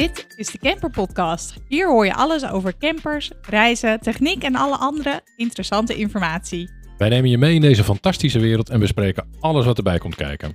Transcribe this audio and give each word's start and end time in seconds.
Dit 0.00 0.26
is 0.36 0.50
de 0.50 0.58
Camper 0.58 0.90
Podcast. 0.90 1.54
Hier 1.68 1.88
hoor 1.88 2.04
je 2.04 2.14
alles 2.14 2.46
over 2.46 2.76
campers, 2.78 3.30
reizen, 3.42 4.00
techniek 4.00 4.42
en 4.42 4.54
alle 4.54 4.76
andere 4.76 5.20
interessante 5.36 5.94
informatie. 5.94 6.70
Wij 6.98 7.08
nemen 7.08 7.30
je 7.30 7.38
mee 7.38 7.54
in 7.54 7.60
deze 7.60 7.84
fantastische 7.84 8.38
wereld 8.38 8.70
en 8.70 8.80
bespreken 8.80 9.28
alles 9.40 9.64
wat 9.64 9.76
erbij 9.76 9.98
komt 9.98 10.14
kijken. 10.14 10.54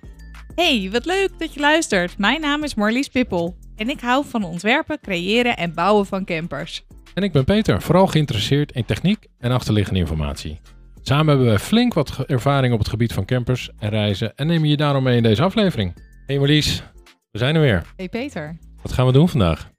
Hey, 0.56 0.90
wat 0.92 1.06
leuk 1.06 1.30
dat 1.38 1.54
je 1.54 1.60
luistert. 1.60 2.18
Mijn 2.18 2.42
naam 2.42 2.64
is 2.64 2.76
Marlies 2.76 3.08
Pippel 3.08 3.58
en 3.76 3.90
ik 3.90 4.00
hou 4.00 4.26
van 4.28 4.44
ontwerpen, 4.44 5.00
creëren 5.02 5.58
en 5.58 5.74
bouwen 5.74 6.06
van 6.06 6.26
campers. 6.26 6.86
En 7.14 7.24
ik 7.24 7.32
ben 7.32 7.46
Peter, 7.46 7.82
vooral 7.82 8.08
geïnteresseerd 8.08 8.72
in 8.72 8.86
techniek 8.86 9.28
en 9.40 9.52
achterliggende 9.52 10.00
informatie. 10.00 10.60
Samen 11.08 11.28
hebben 11.28 11.54
we 11.54 11.60
flink 11.60 11.94
wat 11.94 12.18
ervaring 12.26 12.74
op 12.74 12.80
het 12.80 12.88
gebied 12.90 13.14
van 13.14 13.26
campers 13.26 13.70
en 13.78 13.90
reizen 13.90 14.36
en 14.36 14.48
nemen 14.48 14.70
je 14.70 14.78
daarom 14.78 15.04
mee 15.04 15.18
in 15.18 15.24
deze 15.24 15.44
aflevering. 15.44 15.94
Hey 16.26 16.38
Marlies, 16.38 16.84
we 17.32 17.38
zijn 17.38 17.56
er 17.56 17.62
weer. 17.62 17.94
Hey 17.96 18.10
Peter, 18.10 18.58
Wat 18.82 18.92
gaan 18.92 19.06
we 19.06 19.12
doen 19.12 19.30
vandaag? 19.30 19.72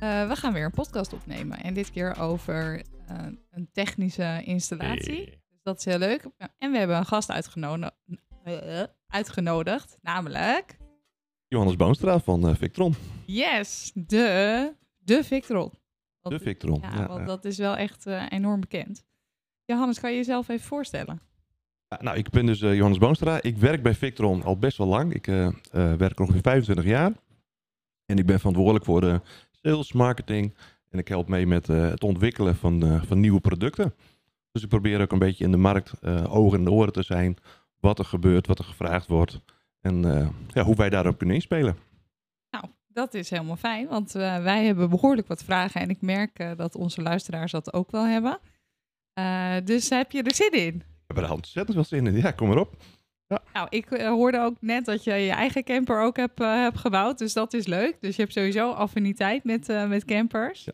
Eh, 0.00 0.28
we 0.28 0.36
gaan 0.36 0.52
weer 0.52 0.64
een 0.64 0.70
podcast 0.70 1.12
opnemen 1.12 1.62
en 1.62 1.74
dit 1.74 1.90
keer 1.90 2.18
over 2.20 2.82
eh, 3.08 3.16
een 3.50 3.68
technische 3.72 4.42
installatie. 4.44 5.14
Hey. 5.14 5.24
Dus 5.50 5.62
dat 5.62 5.78
is 5.78 5.84
heel 5.84 5.98
leuk. 5.98 6.24
En 6.58 6.70
we 6.72 6.78
hebben 6.78 6.96
een 6.96 7.06
gast 7.06 7.30
uitgenodigd, 7.30 7.92
uitgenodigd 9.06 9.98
namelijk... 10.00 10.76
Johannes 11.48 11.76
Boonstra 11.76 12.18
van 12.18 12.48
eh, 12.48 12.54
Victron. 12.54 12.94
Yes, 13.26 13.90
de, 13.94 14.72
de 14.98 15.24
Victron. 15.24 15.72
Want- 16.20 16.38
De 16.38 16.44
Victron. 16.44 16.78
Ja, 16.82 16.90
Ja, 16.94 17.06
want 17.06 17.20
ja. 17.20 17.26
dat 17.26 17.44
is 17.44 17.58
wel 17.58 17.76
echt 17.76 18.06
eh, 18.06 18.22
enorm 18.28 18.60
bekend. 18.60 19.04
Johannes, 19.72 20.00
kan 20.00 20.10
je 20.10 20.16
jezelf 20.16 20.48
even 20.48 20.66
voorstellen? 20.66 21.20
Nou, 22.00 22.16
ik 22.16 22.30
ben 22.30 22.46
dus 22.46 22.60
eh, 22.60 22.74
Johannes 22.74 22.98
Boonstra. 22.98 23.42
Ik 23.42 23.56
werk 23.56 23.82
bij 23.82 23.94
Victron 23.94 24.42
al 24.42 24.56
best 24.56 24.76
wel 24.76 24.86
lang. 24.86 25.14
Ik 25.14 25.26
eh, 25.26 25.46
eh, 25.46 25.52
werk 25.92 26.20
ongeveer 26.20 26.40
25 26.40 26.84
jaar. 26.84 27.12
En 28.06 28.18
ik 28.18 28.26
ben 28.26 28.38
verantwoordelijk 28.38 28.84
voor 28.84 29.00
de 29.00 29.20
sales, 29.50 29.92
marketing. 29.92 30.54
En 30.88 30.98
ik 30.98 31.08
help 31.08 31.28
mee 31.28 31.46
met 31.46 31.66
het 31.66 32.02
ontwikkelen 32.02 32.56
van, 32.56 33.02
van 33.06 33.20
nieuwe 33.20 33.40
producten. 33.40 33.94
Dus 34.50 34.62
ik 34.62 34.68
probeer 34.68 35.00
ook 35.00 35.12
een 35.12 35.18
beetje 35.18 35.44
in 35.44 35.50
de 35.50 35.56
markt 35.56 35.92
ogen 36.28 36.58
en 36.58 36.70
oren 36.70 36.92
te 36.92 37.02
zijn. 37.02 37.36
Wat 37.80 37.98
er 37.98 38.04
gebeurt, 38.04 38.46
wat 38.46 38.58
er 38.58 38.64
gevraagd 38.64 39.06
wordt. 39.06 39.40
En 39.80 40.02
ja, 40.48 40.62
hoe 40.62 40.74
wij 40.74 40.90
daarop 40.90 41.18
kunnen 41.18 41.36
inspelen. 41.36 41.76
Nou, 42.50 42.64
dat 42.86 43.14
is 43.14 43.30
helemaal 43.30 43.56
fijn, 43.56 43.86
want 43.88 44.12
wij 44.12 44.64
hebben 44.64 44.90
behoorlijk 44.90 45.28
wat 45.28 45.44
vragen 45.44 45.80
en 45.80 45.90
ik 45.90 46.00
merk 46.00 46.56
dat 46.56 46.76
onze 46.76 47.02
luisteraars 47.02 47.52
dat 47.52 47.72
ook 47.72 47.90
wel 47.90 48.06
hebben. 48.06 48.38
Eh, 49.14 49.56
dus 49.64 49.88
heb 49.88 50.12
je 50.12 50.22
er 50.22 50.34
zin 50.34 50.50
in? 50.52 50.74
Ik 50.74 51.16
heb 51.16 51.16
er 51.16 51.32
ontzettend 51.32 51.76
veel 51.76 51.98
zin 51.98 52.06
in. 52.06 52.16
Ja, 52.16 52.30
kom 52.30 52.50
erop. 52.50 52.76
Nou, 53.52 53.66
ik 53.70 53.90
eh, 53.90 54.08
hoorde 54.08 54.40
ook 54.40 54.56
net 54.60 54.84
dat 54.84 55.04
je 55.04 55.12
je 55.12 55.30
eigen 55.30 55.64
camper 55.64 56.00
ook 56.00 56.16
hebt, 56.16 56.40
eh, 56.40 56.54
hebt 56.54 56.78
gebouwd, 56.78 57.18
dus 57.18 57.32
dat 57.32 57.52
is 57.52 57.66
leuk. 57.66 57.96
Dus 58.00 58.16
je 58.16 58.22
hebt 58.22 58.34
sowieso 58.34 58.70
affiniteit 58.70 59.44
met, 59.44 59.66
met 59.66 60.04
campers. 60.04 60.64
Ja. 60.64 60.72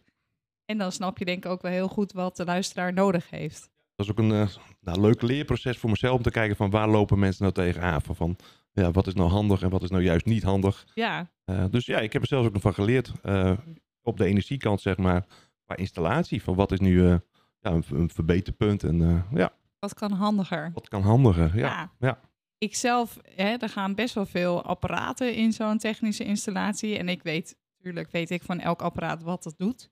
En 0.64 0.78
dan 0.78 0.92
snap 0.92 1.18
je 1.18 1.24
denk 1.24 1.44
ik 1.44 1.50
ook 1.50 1.62
wel 1.62 1.72
heel 1.72 1.88
goed 1.88 2.12
wat 2.12 2.36
de 2.36 2.44
luisteraar 2.44 2.92
nodig 2.92 3.30
heeft. 3.30 3.70
Dat 3.96 4.06
is 4.06 4.12
ook 4.12 4.18
een 4.18 4.48
nou, 4.80 5.00
leuk 5.00 5.22
leerproces 5.22 5.78
voor 5.78 5.90
mezelf 5.90 6.16
om 6.16 6.22
te 6.22 6.30
kijken 6.30 6.56
van 6.56 6.70
waar 6.70 6.88
lopen 6.88 7.18
mensen 7.18 7.42
nou 7.42 7.54
tegenaan. 7.54 8.02
Van, 8.02 8.16
van 8.16 8.36
ja, 8.72 8.90
wat 8.90 9.06
is 9.06 9.14
nou 9.14 9.28
handig 9.28 9.62
en 9.62 9.70
wat 9.70 9.82
is 9.82 9.90
nou 9.90 10.02
juist 10.02 10.26
niet 10.26 10.42
handig. 10.42 10.86
Ja, 10.94 11.30
dus 11.70 11.86
ja, 11.86 11.98
ik 11.98 12.12
heb 12.12 12.22
er 12.22 12.28
zelfs 12.28 12.46
ook 12.46 12.52
nog 12.52 12.62
van 12.62 12.74
geleerd 12.74 13.12
op 14.02 14.16
de 14.16 14.24
energiekant, 14.24 14.80
zeg 14.80 14.96
maar, 14.96 15.26
qua 15.64 15.76
installatie. 15.76 16.42
Van 16.42 16.54
wat 16.54 16.72
is 16.72 16.80
nu 16.80 17.20
ja, 17.68 17.74
een, 17.74 17.84
een 17.98 18.10
verbeterpunt 18.10 18.82
en 18.84 19.02
eh, 19.02 19.38
ja, 19.38 19.52
wat 19.78 19.94
kan 19.94 20.12
handiger? 20.12 20.70
wat 20.74 20.88
kan 20.88 21.02
handiger. 21.02 21.56
Ja, 21.56 21.90
ja. 21.98 22.20
Ik 22.58 22.76
zelf, 22.76 23.18
hè, 23.34 23.54
er 23.56 23.68
gaan 23.68 23.94
best 23.94 24.14
wel 24.14 24.26
veel 24.26 24.62
apparaten 24.62 25.34
in 25.34 25.52
zo'n 25.52 25.78
technische 25.78 26.24
installatie. 26.24 26.98
En 26.98 27.08
ik 27.08 27.22
weet, 27.22 27.56
natuurlijk 27.76 28.10
weet 28.10 28.30
ik 28.30 28.42
van 28.42 28.60
elk 28.60 28.82
apparaat 28.82 29.22
wat 29.22 29.44
het 29.44 29.58
doet. 29.58 29.90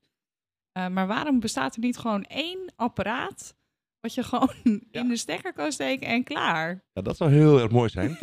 Eh, 0.71 0.87
maar 0.87 1.07
waarom 1.07 1.39
bestaat 1.39 1.75
er 1.75 1.81
niet 1.81 1.97
gewoon 1.97 2.23
één 2.23 2.73
apparaat 2.75 3.55
wat 3.99 4.13
je 4.13 4.23
gewoon 4.31 4.53
Ja. 4.91 5.01
in 5.01 5.07
de 5.07 5.17
stekker 5.17 5.53
kan 5.53 5.71
steken 5.71 6.07
en 6.07 6.23
klaar? 6.23 6.83
Ja, 6.93 7.01
dat 7.01 7.17
zou 7.17 7.31
heel 7.31 7.59
erg 7.59 7.71
mooi 7.71 7.89
zijn. 7.89 8.17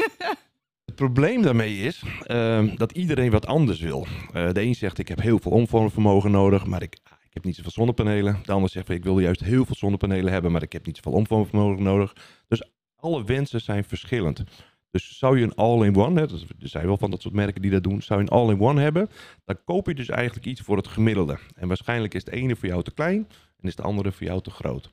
Het 0.84 0.94
probleem 0.94 1.42
daarmee 1.42 1.78
is 1.78 2.02
ehm, 2.22 2.76
dat 2.76 2.92
iedereen 2.92 3.30
wat 3.30 3.46
anders 3.46 3.80
wil. 3.80 4.06
Eh, 4.32 4.52
de 4.52 4.62
een 4.62 4.74
zegt 4.74 4.98
ik 4.98 5.08
heb 5.08 5.20
heel 5.20 5.38
veel 5.38 5.52
omvormvermogen 5.52 6.30
nodig, 6.30 6.66
maar 6.66 6.82
ik, 6.82 6.98
ik 7.34 7.42
heb 7.42 7.44
niet 7.44 7.56
zoveel 7.56 7.84
zonnepanelen. 7.84 8.40
De 8.44 8.52
ander 8.52 8.70
zegt 8.70 8.88
ik 8.88 9.04
wil 9.04 9.18
juist 9.18 9.40
heel 9.40 9.64
veel 9.64 9.74
zonnepanelen 9.74 10.32
hebben, 10.32 10.52
maar 10.52 10.62
ik 10.62 10.72
heb 10.72 10.86
niet 10.86 10.96
zoveel 10.96 11.12
omvormvermogen 11.12 11.82
nodig. 11.82 12.16
Dus 12.48 12.70
alle 12.96 13.24
wensen 13.24 13.60
zijn 13.60 13.84
verschillend. 13.84 14.44
Dus 14.90 15.18
zou 15.18 15.38
je 15.38 15.44
een 15.44 15.54
all-in-one, 15.54 16.20
er 16.20 16.46
zijn 16.58 16.86
wel 16.86 16.96
van 16.96 17.10
dat 17.10 17.22
soort 17.22 17.34
merken 17.34 17.62
die 17.62 17.70
dat 17.70 17.82
doen, 17.82 18.02
zou 18.02 18.20
je 18.20 18.26
een 18.26 18.32
all-in-one 18.32 18.80
hebben, 18.80 19.10
dan 19.44 19.58
koop 19.64 19.86
je 19.86 19.94
dus 19.94 20.08
eigenlijk 20.08 20.46
iets 20.46 20.60
voor 20.60 20.76
het 20.76 20.88
gemiddelde. 20.88 21.38
En 21.54 21.68
waarschijnlijk 21.68 22.14
is 22.14 22.24
de 22.24 22.32
ene 22.32 22.56
voor 22.56 22.68
jou 22.68 22.82
te 22.82 22.94
klein 22.94 23.28
en 23.60 23.68
is 23.68 23.76
de 23.76 23.82
andere 23.82 24.12
voor 24.12 24.26
jou 24.26 24.40
te 24.40 24.50
groot. 24.50 24.92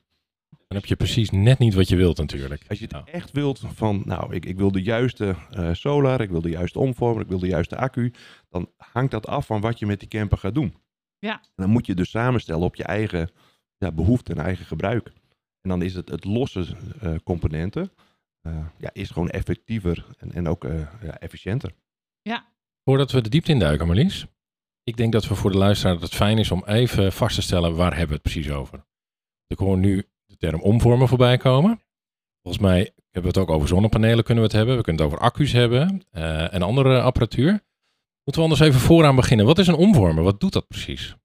Dan 0.50 0.80
heb 0.80 0.86
je 0.86 0.96
precies 0.96 1.30
net 1.30 1.58
niet 1.58 1.74
wat 1.74 1.88
je 1.88 1.96
wilt 1.96 2.18
natuurlijk. 2.18 2.64
Als 2.68 2.78
je 2.78 2.84
het 2.84 3.08
echt 3.08 3.32
wilt 3.32 3.62
van, 3.74 4.02
nou, 4.04 4.34
ik, 4.34 4.46
ik 4.46 4.56
wil 4.56 4.72
de 4.72 4.82
juiste 4.82 5.34
eh, 5.50 5.68
solar, 5.72 6.20
ik 6.20 6.30
wil 6.30 6.40
de 6.40 6.50
juiste 6.50 6.78
omvormer, 6.78 7.22
ik 7.22 7.28
wil 7.28 7.38
de 7.38 7.46
juiste 7.46 7.76
accu, 7.76 8.12
dan 8.48 8.70
hangt 8.76 9.10
dat 9.10 9.26
af 9.26 9.46
van 9.46 9.60
wat 9.60 9.78
je 9.78 9.86
met 9.86 10.00
die 10.00 10.08
camper 10.08 10.38
gaat 10.38 10.54
doen. 10.54 10.74
Ja. 11.22 11.40
En 11.40 11.52
dan 11.54 11.70
moet 11.70 11.86
je 11.86 11.94
dus 11.94 12.10
samenstellen 12.10 12.64
op 12.64 12.74
je 12.74 12.84
eigen 12.84 13.30
ja, 13.76 13.92
behoefte 13.92 14.32
en 14.32 14.38
eigen 14.38 14.66
gebruik. 14.66 15.06
En 15.60 15.68
dan 15.68 15.82
is 15.82 15.94
het, 15.94 16.08
het 16.08 16.24
losse 16.24 16.66
eh, 17.00 17.14
componenten, 17.24 17.92
eh, 18.40 18.66
ja, 18.78 18.90
is 18.92 19.10
gewoon 19.10 19.30
effectiever 19.30 20.06
en, 20.18 20.32
en 20.32 20.48
ook 20.48 20.64
eh, 20.64 20.78
ja, 21.02 21.18
efficiënter. 21.18 21.72
Voordat 22.84 23.10
we 23.10 23.20
de 23.20 23.28
diepte 23.28 23.52
induiken 23.52 23.86
Marlies, 23.86 24.26
ik 24.82 24.96
denk 24.96 25.12
dat 25.12 25.26
we 25.26 25.34
voor 25.34 25.50
de 25.50 25.58
luisteraar 25.58 25.94
dat 25.94 26.02
het 26.02 26.14
fijn 26.14 26.38
is 26.38 26.50
om 26.50 26.64
even 26.66 27.12
vast 27.12 27.34
te 27.34 27.42
stellen 27.42 27.76
waar 27.76 27.90
hebben 27.90 28.08
we 28.08 28.14
het 28.14 28.32
precies 28.32 28.50
over. 28.50 28.84
Ik 29.46 29.58
hoor 29.58 29.78
nu 29.78 30.08
de 30.26 30.36
term 30.36 30.60
omvormen 30.60 31.08
voorbij 31.08 31.36
komen. 31.36 31.80
Volgens 32.42 32.62
mij 32.62 32.78
hebben 33.10 33.32
we 33.32 33.38
het 33.38 33.48
ook 33.48 33.54
over 33.56 33.68
zonnepanelen 33.68 34.24
kunnen 34.24 34.44
we 34.44 34.48
het 34.48 34.58
hebben. 34.58 34.76
We 34.76 34.82
kunnen 34.82 35.02
het 35.02 35.12
over 35.12 35.26
accu's 35.26 35.52
hebben 35.52 36.02
eh, 36.10 36.54
en 36.54 36.62
andere 36.62 37.00
apparatuur. 37.00 37.60
Moeten 38.24 38.42
we 38.42 38.48
anders 38.48 38.60
even 38.60 38.80
vooraan 38.80 39.16
beginnen. 39.16 39.46
Wat 39.46 39.58
is 39.58 39.66
een 39.66 39.74
omvormer? 39.74 40.24
Wat 40.24 40.40
doet 40.40 40.52
dat 40.52 40.68
precies? 40.68 41.16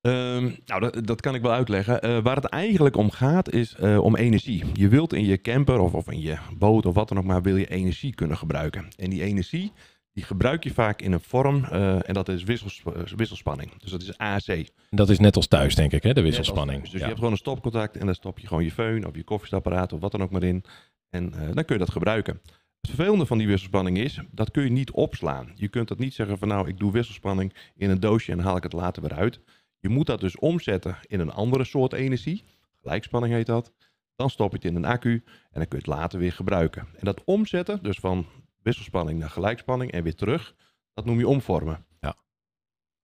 Ehm, 0.00 0.50
nou, 0.64 0.80
dat, 0.80 1.06
dat 1.06 1.20
kan 1.20 1.34
ik 1.34 1.42
wel 1.42 1.52
uitleggen. 1.52 2.00
Eh, 2.00 2.18
waar 2.18 2.36
het 2.36 2.44
eigenlijk 2.44 2.96
om 2.96 3.10
gaat 3.10 3.52
is 3.52 3.74
eh, 3.74 3.98
om 3.98 4.16
energie. 4.16 4.64
Je 4.72 4.88
wilt 4.88 5.12
in 5.12 5.24
je 5.24 5.40
camper 5.40 5.78
of, 5.78 5.94
of 5.94 6.10
in 6.10 6.20
je 6.20 6.36
boot 6.58 6.86
of 6.86 6.94
wat 6.94 7.08
dan 7.08 7.18
ook 7.18 7.24
maar, 7.24 7.42
wil 7.42 7.56
je 7.56 7.66
energie 7.66 8.14
kunnen 8.14 8.36
gebruiken. 8.36 8.88
En 8.96 9.10
die 9.10 9.22
energie, 9.22 9.72
die 10.12 10.24
gebruik 10.24 10.64
je 10.64 10.72
vaak 10.72 11.02
in 11.02 11.12
een 11.12 11.20
vorm 11.20 11.64
eh, 11.64 12.08
en 12.08 12.14
dat 12.14 12.28
is 12.28 12.42
wissels, 12.42 12.82
wisselspanning. 13.16 13.80
Dus 13.80 13.90
dat 13.90 14.02
is 14.02 14.18
AC. 14.18 14.66
Dat 14.90 15.10
is 15.10 15.18
net 15.18 15.36
als 15.36 15.46
thuis, 15.46 15.74
denk 15.74 15.92
ik, 15.92 16.02
hè? 16.02 16.12
de 16.12 16.22
wisselspanning. 16.22 16.82
Dus 16.82 16.92
je 16.92 16.98
hebt 16.98 17.14
gewoon 17.14 17.30
een 17.30 17.36
stopcontact 17.36 17.96
en 17.96 18.06
daar 18.06 18.14
stop 18.14 18.38
je 18.38 18.46
gewoon 18.46 18.64
je 18.64 18.72
föhn 18.72 19.06
of 19.06 19.14
je 19.16 19.24
koffiezetapparaat 19.24 19.92
of 19.92 20.00
wat 20.00 20.12
dan 20.12 20.22
ook 20.22 20.30
maar 20.30 20.42
in. 20.42 20.64
En 21.10 21.30
dan 21.30 21.64
kun 21.64 21.74
je 21.74 21.84
dat 21.84 21.90
gebruiken. 21.90 22.40
Het 22.82 22.90
vervelende 22.90 23.26
van 23.26 23.38
die 23.38 23.46
wisselspanning 23.46 23.98
is, 23.98 24.20
dat 24.30 24.50
kun 24.50 24.62
je 24.62 24.70
niet 24.70 24.90
opslaan. 24.90 25.52
Je 25.54 25.68
kunt 25.68 25.88
dat 25.88 25.98
niet 25.98 26.14
zeggen 26.14 26.38
van 26.38 26.48
nou, 26.48 26.68
ik 26.68 26.78
doe 26.78 26.92
wisselspanning 26.92 27.54
in 27.74 27.90
een 27.90 28.00
doosje 28.00 28.32
en 28.32 28.38
haal 28.38 28.56
ik 28.56 28.62
het 28.62 28.72
later 28.72 29.02
weer 29.02 29.14
uit. 29.14 29.40
Je 29.78 29.88
moet 29.88 30.06
dat 30.06 30.20
dus 30.20 30.38
omzetten 30.38 30.98
in 31.06 31.20
een 31.20 31.30
andere 31.30 31.64
soort 31.64 31.92
energie. 31.92 32.44
Gelijkspanning 32.80 33.34
heet 33.34 33.46
dat. 33.46 33.72
Dan 34.16 34.30
stop 34.30 34.50
je 34.50 34.56
het 34.56 34.66
in 34.66 34.76
een 34.76 34.84
accu 34.84 35.22
en 35.24 35.60
dan 35.60 35.68
kun 35.68 35.78
je 35.78 35.84
het 35.84 35.86
later 35.86 36.18
weer 36.18 36.32
gebruiken. 36.32 36.88
En 36.96 37.04
dat 37.04 37.24
omzetten, 37.24 37.82
dus 37.82 37.98
van 37.98 38.26
wisselspanning 38.62 39.18
naar 39.18 39.30
gelijkspanning 39.30 39.92
en 39.92 40.02
weer 40.02 40.14
terug, 40.14 40.54
dat 40.94 41.04
noem 41.04 41.18
je 41.18 41.28
omvormen. 41.28 41.86
Ja. 42.00 42.16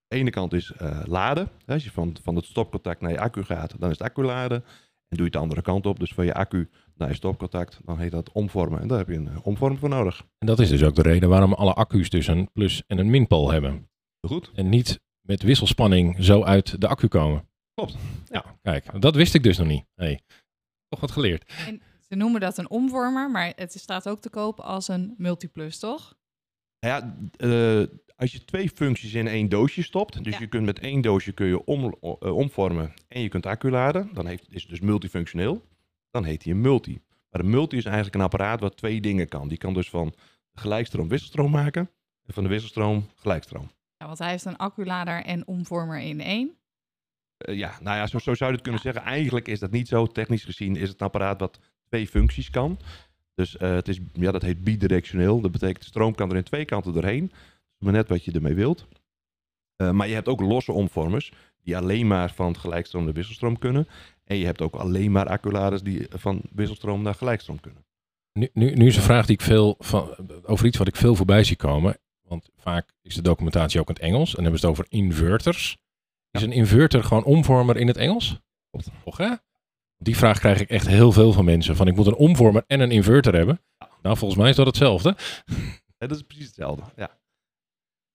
De 0.06 0.16
ene 0.16 0.30
kant 0.30 0.52
is 0.52 0.72
eh, 0.72 1.02
laden. 1.04 1.50
Als 1.66 1.84
je 1.84 1.90
van, 1.90 2.16
van 2.22 2.36
het 2.36 2.44
stopcontact 2.44 3.00
naar 3.00 3.10
je 3.10 3.20
accu 3.20 3.42
gaat, 3.42 3.80
dan 3.80 3.90
is 3.90 3.98
het 3.98 4.08
accu 4.08 4.22
laden. 4.22 4.64
En 5.08 5.16
doe 5.16 5.18
je 5.18 5.24
het 5.24 5.32
de 5.32 5.38
andere 5.38 5.62
kant 5.62 5.86
op, 5.86 5.98
dus 5.98 6.14
van 6.14 6.24
je 6.24 6.34
accu 6.34 6.68
naar 6.98 7.08
je 7.08 7.14
stopcontact, 7.14 7.80
dan 7.84 7.98
heet 7.98 8.10
dat 8.10 8.32
omvormen. 8.32 8.80
En 8.80 8.88
daar 8.88 8.98
heb 8.98 9.08
je 9.08 9.14
een 9.14 9.28
eh, 9.28 9.46
omvormer 9.46 9.78
voor 9.78 9.88
nodig. 9.88 10.24
En 10.38 10.46
dat 10.46 10.60
is 10.60 10.68
dus 10.68 10.82
ook 10.82 10.94
de 10.94 11.02
reden 11.02 11.28
waarom 11.28 11.52
alle 11.52 11.72
accu's 11.74 12.10
dus 12.10 12.26
een 12.26 12.50
plus- 12.52 12.82
en 12.86 12.98
een 12.98 13.10
minpool 13.10 13.50
hebben. 13.50 13.88
Goed? 14.26 14.50
En 14.54 14.68
niet 14.68 15.00
met 15.26 15.42
wisselspanning 15.42 16.16
zo 16.24 16.42
uit 16.42 16.80
de 16.80 16.88
accu 16.88 17.08
komen. 17.08 17.48
Klopt. 17.74 17.96
Ja, 18.30 18.44
kijk, 18.62 19.00
dat 19.00 19.14
wist 19.14 19.34
ik 19.34 19.42
dus 19.42 19.58
nog 19.58 19.66
niet. 19.66 19.84
Hey, 19.94 20.20
toch 20.88 21.00
wat 21.00 21.10
geleerd. 21.10 21.52
En 21.66 21.82
ze 22.08 22.14
noemen 22.16 22.40
dat 22.40 22.58
een 22.58 22.70
omvormer, 22.70 23.30
maar 23.30 23.52
het 23.56 23.72
staat 23.72 24.08
ook 24.08 24.20
te 24.20 24.30
koop 24.30 24.60
als 24.60 24.88
een 24.88 25.14
multiplus, 25.16 25.78
toch? 25.78 26.16
Nou 26.80 26.94
ja, 26.94 27.16
eh, 27.80 27.86
als 28.16 28.32
je 28.32 28.44
twee 28.44 28.70
functies 28.70 29.14
in 29.14 29.26
één 29.26 29.48
doosje 29.48 29.82
stopt, 29.82 30.24
dus 30.24 30.32
Ja. 30.32 30.38
je 30.40 30.46
kunt 30.46 30.64
met 30.64 30.78
één 30.78 31.00
doosje 31.00 31.32
kun 31.32 31.46
je 31.46 31.64
om, 31.64 31.96
eh, 32.00 32.36
omvormen 32.36 32.92
en 33.08 33.20
je 33.20 33.28
kunt 33.28 33.46
accu 33.46 33.70
laden, 33.70 34.10
dan 34.14 34.26
heeft, 34.26 34.46
is 34.50 34.60
het 34.62 34.70
dus 34.70 34.80
multifunctioneel. 34.80 35.62
Dan 36.10 36.24
heet 36.24 36.42
hij 36.44 36.52
een 36.52 36.60
multi. 36.60 37.02
Maar 37.30 37.40
een 37.40 37.50
multi 37.50 37.76
is 37.76 37.84
eigenlijk 37.84 38.14
een 38.14 38.20
apparaat 38.20 38.60
wat 38.60 38.76
twee 38.76 39.00
dingen 39.00 39.28
kan. 39.28 39.48
Die 39.48 39.58
kan 39.58 39.74
dus 39.74 39.90
van 39.90 40.14
gelijkstroom 40.54 41.08
wisselstroom 41.08 41.50
maken 41.50 41.90
en 42.26 42.34
van 42.34 42.42
de 42.42 42.48
wisselstroom 42.48 43.06
gelijkstroom. 43.14 43.70
Ja, 43.96 44.06
want 44.06 44.18
hij 44.18 44.30
heeft 44.30 44.44
een 44.44 44.56
acculader 44.56 45.24
en 45.24 45.46
omvormer 45.46 46.00
in 46.00 46.20
één. 46.20 46.56
Eh, 47.36 47.56
ja, 47.56 47.78
nou 47.80 47.96
ja, 47.96 48.06
zo, 48.06 48.18
zo 48.18 48.34
zou 48.34 48.50
je 48.50 48.56
het 48.56 48.64
kunnen 48.64 48.82
zeggen. 48.82 49.02
Eigenlijk 49.02 49.48
is 49.48 49.58
dat 49.58 49.70
niet 49.70 49.88
zo. 49.88 50.06
Technisch 50.06 50.44
gezien 50.44 50.76
is 50.76 50.88
het 50.88 51.00
een 51.00 51.06
apparaat 51.06 51.40
wat 51.40 51.58
twee 51.84 52.06
functies 52.06 52.50
kan. 52.50 52.78
Dus 53.34 53.56
eh, 53.56 53.70
het 53.70 53.88
is, 53.88 54.00
ja, 54.12 54.30
dat 54.30 54.42
heet 54.42 54.64
bidirectioneel. 54.64 55.40
Dat 55.40 55.50
betekent 55.50 55.80
de 55.80 55.84
stroom 55.84 56.14
kan 56.14 56.30
er 56.30 56.36
in 56.36 56.42
twee 56.42 56.64
kanten 56.64 56.92
doorheen. 56.92 57.32
Maar 57.78 57.92
net 57.92 58.08
wat 58.08 58.24
je 58.24 58.32
ermee 58.32 58.54
wilt. 58.54 58.86
Uh, 59.82 59.90
maar 59.90 60.08
je 60.08 60.14
hebt 60.14 60.28
ook 60.28 60.40
losse 60.40 60.72
omvormers 60.72 61.32
die 61.62 61.76
alleen 61.76 62.06
maar 62.06 62.32
van 62.32 62.58
gelijkstroom 62.58 63.04
naar 63.04 63.12
wisselstroom 63.12 63.58
kunnen. 63.58 63.88
En 64.24 64.36
je 64.36 64.44
hebt 64.44 64.60
ook 64.60 64.74
alleen 64.74 65.12
maar 65.12 65.26
acculaders 65.26 65.82
die 65.82 66.06
van 66.10 66.42
wisselstroom 66.52 67.02
naar 67.02 67.14
gelijkstroom 67.14 67.60
kunnen. 67.60 67.84
Nu, 68.32 68.48
nu, 68.52 68.74
nu 68.74 68.86
is 68.86 68.96
een 68.96 69.02
vraag 69.02 69.26
die 69.26 69.34
ik 69.34 69.42
veel 69.42 69.74
van, 69.78 70.16
over 70.42 70.66
iets 70.66 70.78
wat 70.78 70.88
ik 70.88 70.96
veel 70.96 71.14
voorbij 71.14 71.44
zie 71.44 71.56
komen. 71.56 71.98
Want 72.22 72.48
vaak 72.56 72.92
is 73.02 73.14
de 73.14 73.22
documentatie 73.22 73.80
ook 73.80 73.88
in 73.88 73.94
het 73.94 74.02
Engels. 74.02 74.28
En 74.28 74.34
dan 74.34 74.44
hebben 74.44 74.60
we 74.60 74.66
het 74.66 74.76
over 74.76 74.86
inverters. 74.88 75.76
Is 76.30 76.42
een 76.42 76.52
inverter 76.52 77.04
gewoon 77.04 77.24
omvormer 77.24 77.76
in 77.76 77.86
het 77.86 77.96
Engels? 77.96 78.40
Klopt. 78.70 78.90
Toch 79.04 79.16
hè? 79.16 79.34
Die 79.96 80.16
vraag 80.16 80.38
krijg 80.38 80.60
ik 80.60 80.70
echt 80.70 80.86
heel 80.86 81.12
veel 81.12 81.32
van 81.32 81.44
mensen. 81.44 81.76
Van 81.76 81.86
ik 81.86 81.96
moet 81.96 82.06
een 82.06 82.14
omvormer 82.14 82.64
en 82.66 82.80
een 82.80 82.90
inverter 82.90 83.34
hebben. 83.34 83.60
Nou, 84.02 84.16
volgens 84.16 84.40
mij 84.40 84.50
is 84.50 84.56
dat 84.56 84.66
hetzelfde. 84.66 85.16
Ja, 85.98 86.06
dat 86.06 86.16
is 86.16 86.22
precies 86.22 86.46
hetzelfde. 86.46 86.82
Ja. 86.96 87.18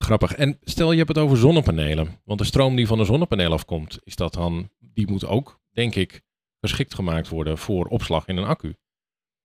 Grappig. 0.04 0.34
En 0.34 0.58
stel 0.62 0.92
je 0.92 0.98
hebt 0.98 1.10
het 1.10 1.18
over 1.18 1.38
zonnepanelen. 1.38 2.20
Want 2.26 2.40
de 2.40 2.46
stroom 2.46 2.76
die 2.76 2.88
van 2.88 2.98
de 2.98 3.06
zonnepaneel 3.06 3.52
afkomt, 3.52 4.00
is 4.04 4.16
dat 4.16 4.34
dan, 4.34 4.70
die 4.80 5.08
moet 5.08 5.26
ook, 5.26 5.60
denk 5.72 5.96
ik, 5.96 6.22
geschikt 6.60 6.96
gemaakt 6.96 7.30
worden 7.30 7.58
voor 7.58 7.86
opslag 7.86 8.28
in 8.28 8.38
een 8.38 8.44
accu. 8.44 8.76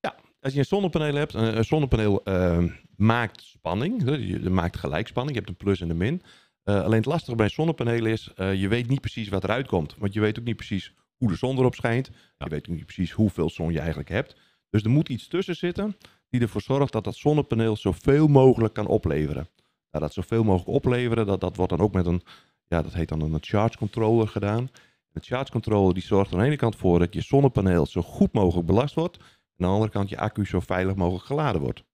Ja, 0.01 0.15
als 0.41 0.53
je 0.53 0.59
een 0.59 0.65
zonnepaneel 0.65 1.15
hebt, 1.15 1.35
een 1.35 1.65
zonnepaneel 1.65 2.21
uh, 2.25 2.65
maakt 2.97 3.43
spanning, 3.43 4.03
je 4.43 4.51
maakt 4.51 4.77
gelijkspanning, 4.77 5.37
je 5.37 5.43
hebt 5.45 5.53
een 5.53 5.65
plus 5.65 5.81
en 5.81 5.91
een 5.91 5.97
min. 5.97 6.23
Uh, 6.65 6.83
alleen 6.83 6.99
het 6.99 7.07
lastige 7.07 7.37
bij 7.37 7.49
zonnepanelen 7.49 8.13
is, 8.13 8.33
uh, 8.37 8.55
je 8.55 8.69
weet 8.69 8.89
niet 8.89 9.01
precies 9.01 9.29
wat 9.29 9.45
eruit 9.45 9.67
komt. 9.67 9.95
Want 9.99 10.13
je 10.13 10.21
weet 10.21 10.39
ook 10.39 10.45
niet 10.45 10.57
precies 10.57 10.93
hoe 11.17 11.29
de 11.29 11.37
zon 11.37 11.59
erop 11.59 11.75
schijnt. 11.75 12.11
Ja. 12.13 12.45
Je 12.45 12.51
weet 12.51 12.69
ook 12.69 12.75
niet 12.75 12.85
precies 12.85 13.13
hoeveel 13.13 13.51
zon 13.51 13.73
je 13.73 13.79
eigenlijk 13.79 14.09
hebt. 14.09 14.37
Dus 14.71 14.83
er 14.83 14.91
moet 14.91 15.09
iets 15.09 15.29
tussen 15.29 15.57
zitten 15.57 15.97
die 16.31 16.41
ervoor 16.41 16.63
zorgt 16.63 16.93
dat 16.93 17.05
dat 17.05 17.17
zonnepaneel 17.17 17.77
zoveel 17.77 18.27
mogelijk 18.27 18.75
kan 18.75 18.87
opleveren. 18.87 19.49
Nou, 19.91 20.05
dat 20.05 20.13
zoveel 20.13 20.45
mogelijk 20.45 20.69
opleveren, 20.69 21.27
dat, 21.27 21.41
dat 21.41 21.57
wordt 21.57 21.71
dan 21.71 21.81
ook 21.81 21.93
met 21.93 22.07
een, 22.07 22.23
ja, 22.67 22.83
dat 22.83 22.93
heet 22.93 23.09
dan 23.09 23.21
een 23.21 23.39
charge 23.41 23.77
controller 23.77 24.29
gedaan. 24.29 24.69
Een 25.13 25.23
charge 25.23 25.51
controller 25.51 25.95
die 25.95 26.03
zorgt 26.03 26.33
aan 26.33 26.39
de 26.39 26.45
ene 26.45 26.57
kant 26.57 26.77
voor 26.77 26.99
dat 26.99 27.15
je 27.15 27.21
zonnepaneel 27.21 27.87
zo 27.87 28.03
goed 28.03 28.33
mogelijk 28.33 28.67
belast 28.67 28.95
wordt. 28.95 29.17
En 29.17 29.25
aan 29.65 29.67
de 29.67 29.67
andere 29.67 29.91
kant 29.91 30.09
je 30.09 30.19
accu 30.19 30.47
zo 30.47 30.61
veilig 30.61 30.95
mogelijk 30.95 31.25
geladen 31.25 31.61
wordt. 31.61 31.85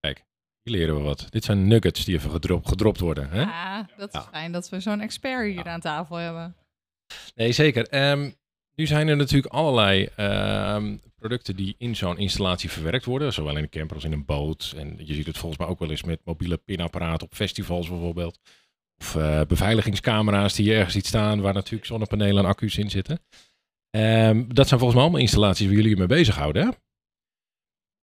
Kijk, 0.00 0.24
hier 0.62 0.76
leren 0.76 0.96
we 0.96 1.02
wat. 1.02 1.26
Dit 1.30 1.44
zijn 1.44 1.66
nuggets 1.66 2.04
die 2.04 2.16
even 2.16 2.30
gedrop, 2.30 2.66
gedropt 2.66 3.00
worden. 3.00 3.30
Hè? 3.30 3.40
Ja, 3.40 3.88
dat 3.96 4.14
is 4.14 4.20
ja. 4.20 4.28
fijn 4.30 4.52
dat 4.52 4.68
we 4.68 4.80
zo'n 4.80 5.00
expert 5.00 5.44
hier 5.44 5.64
ja. 5.64 5.72
aan 5.72 5.80
tafel 5.80 6.16
hebben. 6.16 6.56
Nee, 7.34 7.52
zeker. 7.52 8.10
Um, 8.10 8.34
nu 8.74 8.86
zijn 8.86 9.08
er 9.08 9.16
natuurlijk 9.16 9.52
allerlei 9.52 10.08
uh, 10.16 10.82
producten 11.16 11.56
die 11.56 11.74
in 11.78 11.96
zo'n 11.96 12.18
installatie 12.18 12.70
verwerkt 12.70 13.04
worden. 13.04 13.32
Zowel 13.32 13.56
in 13.56 13.62
een 13.62 13.68
camper 13.68 13.96
als 13.96 14.04
in 14.04 14.12
een 14.12 14.24
boot. 14.24 14.74
En 14.76 14.94
je 14.98 15.14
ziet 15.14 15.26
het 15.26 15.38
volgens 15.38 15.60
mij 15.60 15.70
ook 15.70 15.78
wel 15.78 15.90
eens 15.90 16.02
met 16.02 16.20
mobiele 16.24 16.56
pinapparaten 16.56 17.26
op 17.26 17.34
festivals 17.34 17.88
bijvoorbeeld. 17.88 18.38
Of 18.98 19.14
uh, 19.14 19.40
beveiligingscamera's 19.48 20.54
die 20.54 20.66
je 20.66 20.74
ergens 20.74 20.92
ziet 20.92 21.06
staan 21.06 21.40
waar 21.40 21.54
natuurlijk 21.54 21.84
zonnepanelen 21.84 22.44
en 22.44 22.50
accu's 22.50 22.76
in 22.76 22.90
zitten. 22.90 23.20
Um, 23.96 24.54
dat 24.54 24.68
zijn 24.68 24.80
volgens 24.80 24.94
mij 24.94 25.02
allemaal 25.02 25.20
installaties 25.20 25.66
waar 25.66 25.74
jullie 25.74 25.90
je 25.90 25.96
mee 25.96 26.06
bezighouden. 26.06 26.62
Hè? 26.62 26.70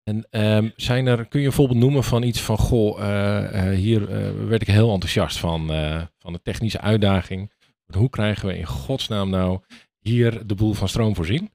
En 0.03 0.27
um, 0.57 0.73
zijn 0.77 1.07
er, 1.07 1.27
kun 1.27 1.41
je 1.41 1.47
een 1.47 1.53
voorbeeld 1.53 1.79
noemen 1.79 2.05
van 2.05 2.23
iets 2.23 2.41
van, 2.41 2.59
goh, 2.59 3.01
uh, 3.01 3.53
uh, 3.53 3.77
hier 3.77 4.07
werd 4.49 4.63
ik 4.63 4.69
heel 4.69 4.93
enthousiast 4.93 5.39
van, 5.39 5.67
van 6.19 6.33
de 6.33 6.43
technische 6.43 6.81
uitdaging. 6.81 7.53
Hoe 7.87 8.11
krijgen 8.11 8.49
we 8.49 8.59
in 8.59 8.67
godsnaam 8.67 9.31
nou 9.31 9.61
hier 10.09 10.47
de 10.47 10.55
boel 10.55 10.73
van 10.73 10.89
stroom 10.89 11.15
voorzien? 11.15 11.51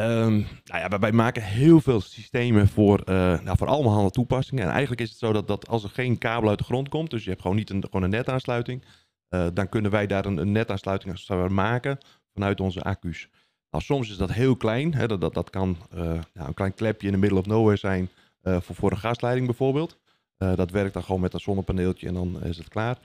Um, 0.00 0.46
nou 0.64 0.90
ja, 0.90 0.98
wij 0.98 1.12
maken 1.12 1.42
heel 1.42 1.80
veel 1.80 2.00
systemen 2.00 2.68
voor, 2.68 2.98
uh, 3.00 3.14
nou, 3.40 3.56
voor 3.56 3.66
allemaal 3.66 4.10
toepassingen. 4.10 4.64
En 4.64 4.70
eigenlijk 4.70 5.00
is 5.00 5.08
het 5.08 5.18
zo 5.18 5.32
dat, 5.32 5.48
dat 5.48 5.68
als 5.68 5.84
er 5.84 5.90
geen 5.90 6.18
kabel 6.18 6.48
uit 6.48 6.58
de 6.58 6.64
grond 6.64 6.88
komt, 6.88 7.10
dus 7.10 7.22
je 7.22 7.28
hebt 7.30 7.42
gewoon 7.42 7.56
niet 7.56 7.70
een, 7.70 7.82
gewoon 7.84 8.02
een 8.02 8.10
netaansluiting, 8.10 8.84
uh, 9.30 9.46
dan 9.54 9.68
kunnen 9.68 9.90
wij 9.90 10.06
daar 10.06 10.24
een, 10.24 10.36
een 10.36 10.52
netaansluiting 10.52 11.26
maken 11.48 11.98
vanuit 12.32 12.60
onze 12.60 12.82
accu's. 12.82 13.28
Nou, 13.70 13.84
soms 13.84 14.10
is 14.10 14.16
dat 14.16 14.32
heel 14.32 14.56
klein. 14.56 14.94
Hè, 14.94 15.06
dat, 15.06 15.20
dat, 15.20 15.34
dat 15.34 15.50
kan 15.50 15.76
uh, 15.94 16.00
nou, 16.00 16.48
een 16.48 16.54
klein 16.54 16.74
klepje 16.74 17.06
in 17.06 17.12
de 17.12 17.18
middle 17.18 17.38
of 17.38 17.46
nowhere 17.46 17.76
zijn 17.76 18.08
voor, 18.42 18.74
voor 18.74 18.90
een 18.90 18.98
gasleiding 18.98 19.46
bijvoorbeeld. 19.46 19.98
dat 20.36 20.70
werkt 20.70 20.92
dan 20.94 21.02
gewoon 21.02 21.20
met 21.20 21.34
een 21.34 21.40
zonnepaneeltje 21.40 22.06
en 22.08 22.14
dan 22.14 22.42
is 22.42 22.56
het 22.56 22.68
klaar. 22.68 22.98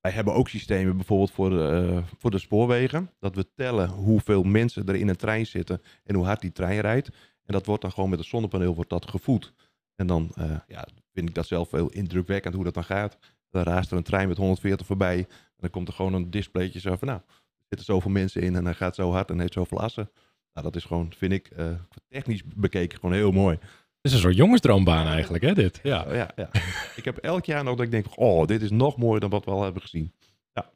Wij 0.00 0.12
hebben 0.12 0.34
ook 0.34 0.48
systemen 0.48 0.96
bijvoorbeeld 0.96 1.30
voor 1.30 1.50
de, 1.50 1.90
uh, 1.92 2.02
voor 2.18 2.30
de 2.30 2.38
spoorwegen. 2.38 3.10
Dat 3.18 3.34
we 3.34 3.52
tellen 3.54 3.88
hoeveel 3.88 4.42
mensen 4.42 4.86
er 4.86 4.94
in 4.94 5.08
een 5.08 5.16
trein 5.16 5.46
zitten 5.46 5.82
en 6.04 6.14
hoe 6.14 6.24
hard 6.24 6.40
die 6.40 6.52
trein 6.52 6.80
rijdt. 6.80 7.08
En 7.44 7.52
dat 7.52 7.66
wordt 7.66 7.82
dan 7.82 7.92
gewoon 7.92 8.10
met 8.10 8.18
een 8.18 8.24
zonnepaneel 8.24 8.74
wordt 8.74 8.90
dat 8.90 9.10
gevoed. 9.10 9.52
En 9.94 10.06
dan 10.06 10.32
uh, 10.38 10.56
ja, 10.66 10.86
vind 11.12 11.28
ik 11.28 11.34
dat 11.34 11.46
zelf 11.46 11.70
heel 11.70 11.88
indrukwekkend 11.88 12.54
hoe 12.54 12.64
dat 12.64 12.74
dan 12.74 12.84
gaat. 12.84 13.18
Dan 13.50 13.62
raast 13.62 13.90
er 13.90 13.96
een 13.96 14.02
trein 14.02 14.28
met 14.28 14.36
140 14.36 14.86
voorbij. 14.86 15.18
En 15.18 15.26
dan 15.56 15.70
komt 15.70 15.88
er 15.88 15.94
gewoon 15.94 16.14
een 16.14 16.30
displaytje 16.30 16.80
zo 16.80 16.96
van 16.96 17.08
nou, 17.08 17.20
er 17.28 17.64
zitten 17.68 17.86
zoveel 17.86 18.10
mensen 18.10 18.42
in 18.42 18.56
en 18.56 18.64
hij 18.64 18.74
gaat 18.74 18.94
zo 18.94 19.12
hard 19.12 19.30
en 19.30 19.40
heeft 19.40 19.52
zoveel 19.52 19.80
assen. 19.80 20.10
Nou, 20.52 20.66
dat 20.66 20.76
is 20.76 20.84
gewoon, 20.84 21.12
vind 21.16 21.32
ik, 21.32 21.50
uh, 21.58 21.70
technisch 22.08 22.44
bekeken 22.44 22.98
gewoon 22.98 23.14
heel 23.14 23.32
mooi. 23.32 23.58
Het 24.00 24.10
is 24.10 24.12
een 24.12 24.18
soort 24.18 24.36
jongensdroombaan 24.36 25.06
eigenlijk, 25.06 25.44
hè, 25.44 25.54
dit? 25.54 25.80
Ja. 25.82 26.14
ja, 26.14 26.30
ja. 26.36 26.50
ik 26.96 27.04
heb 27.04 27.16
elk 27.16 27.44
jaar 27.44 27.64
nog 27.64 27.76
dat 27.76 27.84
ik 27.84 27.90
denk, 27.90 28.06
oh, 28.14 28.46
dit 28.46 28.62
is 28.62 28.70
nog 28.70 28.96
mooier 28.96 29.20
dan 29.20 29.30
wat 29.30 29.44
we 29.44 29.50
al 29.50 29.62
hebben 29.62 29.82
gezien. 29.82 30.12
Ja. 30.52 30.70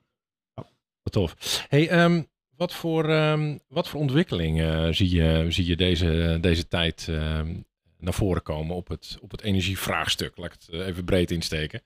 ja. 0.55 0.69
Wat 1.03 1.13
tof. 1.13 1.65
Hey, 1.69 2.05
um, 2.05 2.27
wat, 2.57 2.75
voor, 2.75 3.11
um, 3.11 3.61
wat 3.69 3.89
voor 3.89 4.01
ontwikkeling 4.01 4.61
uh, 4.61 4.89
zie 4.91 5.15
je, 5.15 5.47
zie 5.49 5.67
je 5.67 5.77
deze, 5.77 6.39
deze 6.41 6.69
tijd 6.69 7.07
um, 7.11 7.65
naar 7.99 8.15
voren 8.15 8.43
komen 8.43 8.77
op 8.77 8.89
het, 8.89 9.19
op 9.21 9.31
het 9.31 9.43
energievraagstuk? 9.43 10.37
Laat 10.37 10.53
ik 10.53 10.59
het 10.67 10.81
even 10.81 11.05
breed 11.05 11.31
insteken. 11.31 11.83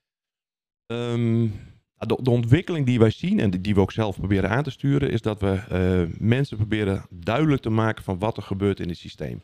de, 0.86 2.18
de, 2.22 2.30
ontwikkeling 2.30 2.86
die 2.86 2.98
wij 2.98 3.10
zien 3.10 3.40
en 3.40 3.50
die, 3.50 3.60
die 3.60 3.74
we 3.74 3.80
ook 3.80 3.92
zelf 3.92 4.16
proberen 4.16 4.50
aan 4.50 4.62
te 4.62 4.70
sturen, 4.70 5.10
is 5.10 5.22
dat 5.22 5.40
we 5.40 5.62
uh, 5.72 6.18
mensen 6.18 6.56
proberen 6.56 7.06
duidelijk 7.10 7.62
te 7.62 7.70
maken 7.70 8.04
van 8.04 8.18
wat 8.18 8.36
er 8.36 8.42
gebeurt 8.42 8.80
in 8.80 8.88
het 8.88 8.98
systeem 8.98 9.42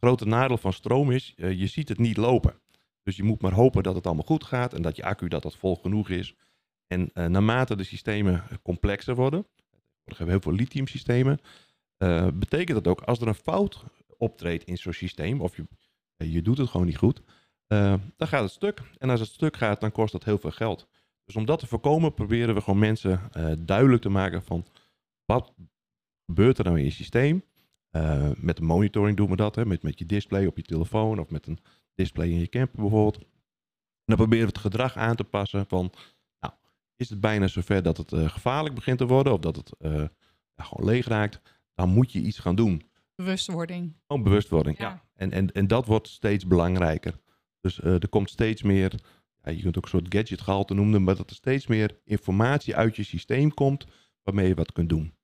grote 0.00 0.26
nadeel 0.26 0.58
van 0.58 0.72
stroom 0.72 1.10
is, 1.10 1.34
uh, 1.36 1.58
je 1.58 1.66
ziet 1.66 1.88
het 1.88 1.98
niet 1.98 2.16
lopen. 2.16 2.60
Dus 3.02 3.16
je 3.16 3.22
moet 3.22 3.42
maar 3.42 3.52
hopen 3.52 3.82
dat 3.82 3.94
het 3.94 4.06
allemaal 4.06 4.24
goed 4.24 4.44
gaat 4.44 4.74
en 4.74 4.82
dat 4.82 4.96
je 4.96 5.04
accu 5.04 5.28
dat 5.28 5.42
dat 5.42 5.56
vol 5.56 5.76
genoeg 5.76 6.08
is. 6.08 6.34
En 6.86 7.10
uh, 7.14 7.26
naarmate 7.26 7.76
de 7.76 7.84
systemen 7.84 8.44
complexer 8.62 9.14
worden, 9.14 9.46
we 10.04 10.14
hebben 10.14 10.28
heel 10.28 10.40
veel 10.40 10.52
lithium 10.52 10.86
systemen, 10.86 11.38
uh, 11.98 12.26
betekent 12.34 12.84
dat 12.84 12.86
ook 12.86 13.00
als 13.00 13.20
er 13.20 13.26
een 13.26 13.34
fout 13.34 13.84
optreedt 14.16 14.64
in 14.64 14.78
zo'n 14.78 14.92
systeem, 14.92 15.40
of 15.40 15.56
je, 15.56 15.66
je 16.16 16.42
doet 16.42 16.58
het 16.58 16.68
gewoon 16.68 16.86
niet 16.86 16.96
goed, 16.96 17.22
dan 18.16 18.28
gaat 18.28 18.42
het 18.42 18.50
stuk. 18.50 18.80
En 18.98 19.10
als 19.10 19.20
het 19.20 19.28
stuk 19.28 19.56
gaat, 19.56 19.80
dan 19.80 19.92
kost 19.92 20.12
dat 20.12 20.24
heel 20.24 20.38
veel 20.38 20.50
geld. 20.50 20.88
Dus 21.24 21.36
om 21.36 21.44
dat 21.44 21.58
te 21.58 21.66
voorkomen, 21.66 22.14
proberen 22.14 22.54
we 22.54 22.60
gewoon 22.60 22.78
mensen 22.78 23.20
duidelijk 23.58 24.02
te 24.02 24.08
maken 24.08 24.42
van 24.42 24.66
wat 25.24 25.54
gebeurt 26.26 26.58
er 26.58 26.64
nou 26.64 26.78
in 26.78 26.84
je 26.84 26.90
systeem 26.90 27.42
uh, 27.92 28.30
met 28.36 28.56
de 28.56 28.62
monitoring 28.62 29.16
doen 29.16 29.30
we 29.30 29.36
dat, 29.36 29.54
hè, 29.54 29.66
met, 29.66 29.82
met 29.82 29.98
je 29.98 30.06
display 30.06 30.46
op 30.46 30.56
je 30.56 30.62
telefoon 30.62 31.18
of 31.18 31.30
met 31.30 31.46
een 31.46 31.58
display 31.94 32.28
in 32.28 32.38
je 32.38 32.48
camper 32.48 32.80
bijvoorbeeld. 32.80 33.18
En 33.18 33.26
dan 34.04 34.16
proberen 34.16 34.46
we 34.46 34.52
het 34.52 34.60
gedrag 34.60 34.96
aan 34.96 35.16
te 35.16 35.24
passen 35.24 35.66
van, 35.66 35.92
nou, 36.40 36.54
is 36.96 37.10
het 37.10 37.20
bijna 37.20 37.46
zover 37.46 37.82
dat 37.82 37.96
het 37.96 38.12
uh, 38.12 38.28
gevaarlijk 38.28 38.74
begint 38.74 38.98
te 38.98 39.06
worden 39.06 39.32
of 39.32 39.40
dat 39.40 39.56
het 39.56 39.72
uh, 39.78 39.92
ja, 40.54 40.64
gewoon 40.64 40.88
leeg 40.88 41.06
raakt, 41.06 41.40
dan 41.74 41.88
moet 41.88 42.12
je 42.12 42.20
iets 42.20 42.38
gaan 42.38 42.56
doen. 42.56 42.82
Bewustwording. 43.14 43.96
Gewoon 44.06 44.22
bewustwording, 44.22 44.78
ja. 44.78 44.88
ja. 44.88 45.04
En, 45.14 45.32
en, 45.32 45.52
en 45.52 45.66
dat 45.66 45.86
wordt 45.86 46.08
steeds 46.08 46.46
belangrijker. 46.46 47.20
Dus 47.60 47.82
er 47.82 48.08
komt 48.08 48.30
steeds 48.30 48.62
meer, 48.62 49.00
ja, 49.42 49.50
je 49.50 49.62
kunt 49.62 49.76
ook 49.76 49.82
een 49.82 49.88
soort 49.88 50.14
gadgetgehalte 50.14 50.74
noemen, 50.74 51.02
maar 51.02 51.16
dat 51.16 51.30
er 51.30 51.36
steeds 51.36 51.66
meer 51.66 52.00
informatie 52.04 52.76
uit 52.76 52.96
je 52.96 53.02
systeem 53.02 53.54
komt 53.54 53.86
waarmee 54.22 54.48
je 54.48 54.54
wat 54.54 54.72
kunt 54.72 54.88
doen. 54.88 55.17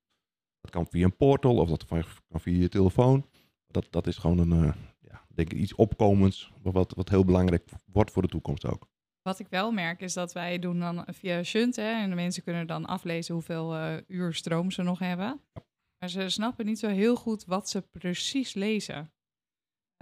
Dat 0.65 0.73
kan 0.73 0.87
via 0.87 1.05
een 1.05 1.17
portal 1.17 1.57
of 1.57 1.69
dat 1.69 1.85
kan 1.85 2.05
via 2.41 2.57
je 2.57 2.69
telefoon. 2.69 3.29
Dat, 3.67 3.87
dat 3.91 4.07
is 4.07 4.17
gewoon 4.17 4.39
een, 4.39 4.65
uh, 4.65 4.75
ja, 5.01 5.25
denk 5.29 5.53
ik 5.53 5.59
iets 5.59 5.75
opkomends, 5.75 6.53
wat, 6.63 6.93
wat 6.95 7.09
heel 7.09 7.25
belangrijk 7.25 7.69
wordt 7.87 8.11
voor 8.11 8.23
de 8.23 8.29
toekomst 8.29 8.67
ook. 8.67 8.89
Wat 9.23 9.39
ik 9.39 9.47
wel 9.49 9.73
merk 9.73 10.01
is 10.01 10.13
dat 10.13 10.33
wij 10.33 10.59
doen 10.59 10.81
dan 10.81 11.05
via 11.09 11.43
Shunt, 11.43 11.77
hè, 11.77 11.91
en 12.03 12.11
de 12.11 12.17
mensen 12.17 12.43
kunnen 12.43 12.67
dan 12.67 12.87
aflezen 12.87 13.35
hoeveel 13.35 13.75
uh, 13.77 13.97
uur 14.07 14.35
stroom 14.35 14.71
ze 14.71 14.83
nog 14.83 14.99
hebben. 14.99 15.41
Ja. 15.53 15.63
Maar 15.99 16.09
ze 16.09 16.29
snappen 16.29 16.67
niet 16.67 16.79
zo 16.79 16.89
heel 16.89 17.17
goed 17.17 17.45
wat 17.45 17.69
ze 17.69 17.83
precies 17.83 18.55
lezen. 18.55 19.13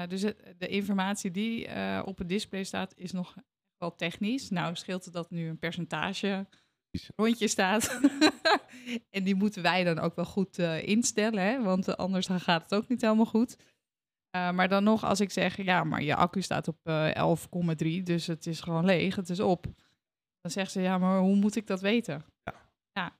Uh, 0.00 0.06
dus 0.08 0.22
het, 0.22 0.54
de 0.58 0.68
informatie 0.68 1.30
die 1.30 1.68
uh, 1.68 2.02
op 2.04 2.18
het 2.18 2.28
display 2.28 2.64
staat 2.64 2.96
is 2.96 3.12
nog 3.12 3.34
wel 3.76 3.94
technisch. 3.94 4.50
Nou 4.50 4.76
scheelt 4.76 5.04
het 5.04 5.14
dat 5.14 5.30
nu 5.30 5.48
een 5.48 5.58
percentage 5.58 6.46
rondje 7.16 7.48
staat. 7.48 8.00
en 9.10 9.24
die 9.24 9.34
moeten 9.34 9.62
wij 9.62 9.84
dan 9.84 9.98
ook 9.98 10.16
wel 10.16 10.24
goed 10.24 10.58
uh, 10.58 10.82
instellen, 10.82 11.42
hè? 11.42 11.62
want 11.62 11.88
uh, 11.88 11.94
anders 11.94 12.26
dan 12.26 12.40
gaat 12.40 12.62
het 12.62 12.74
ook 12.74 12.88
niet 12.88 13.00
helemaal 13.00 13.24
goed. 13.24 13.56
Uh, 14.36 14.52
maar 14.52 14.68
dan 14.68 14.84
nog, 14.84 15.04
als 15.04 15.20
ik 15.20 15.30
zeg, 15.30 15.56
ja, 15.56 15.84
maar 15.84 16.02
je 16.02 16.14
accu 16.14 16.42
staat 16.42 16.68
op 16.68 16.78
11,3, 17.84 18.02
dus 18.02 18.26
het 18.26 18.46
is 18.46 18.60
gewoon 18.60 18.84
leeg, 18.84 19.16
het 19.16 19.28
is 19.28 19.40
op. 19.40 19.66
Dan 20.42 20.50
zegt 20.50 20.72
ze, 20.72 20.80
ja, 20.80 20.98
maar 20.98 21.18
hoe 21.18 21.36
moet 21.36 21.56
ik 21.56 21.66
dat 21.66 21.80
weten? 21.80 22.24
Ja. 22.42 22.54
ja. 22.92 23.12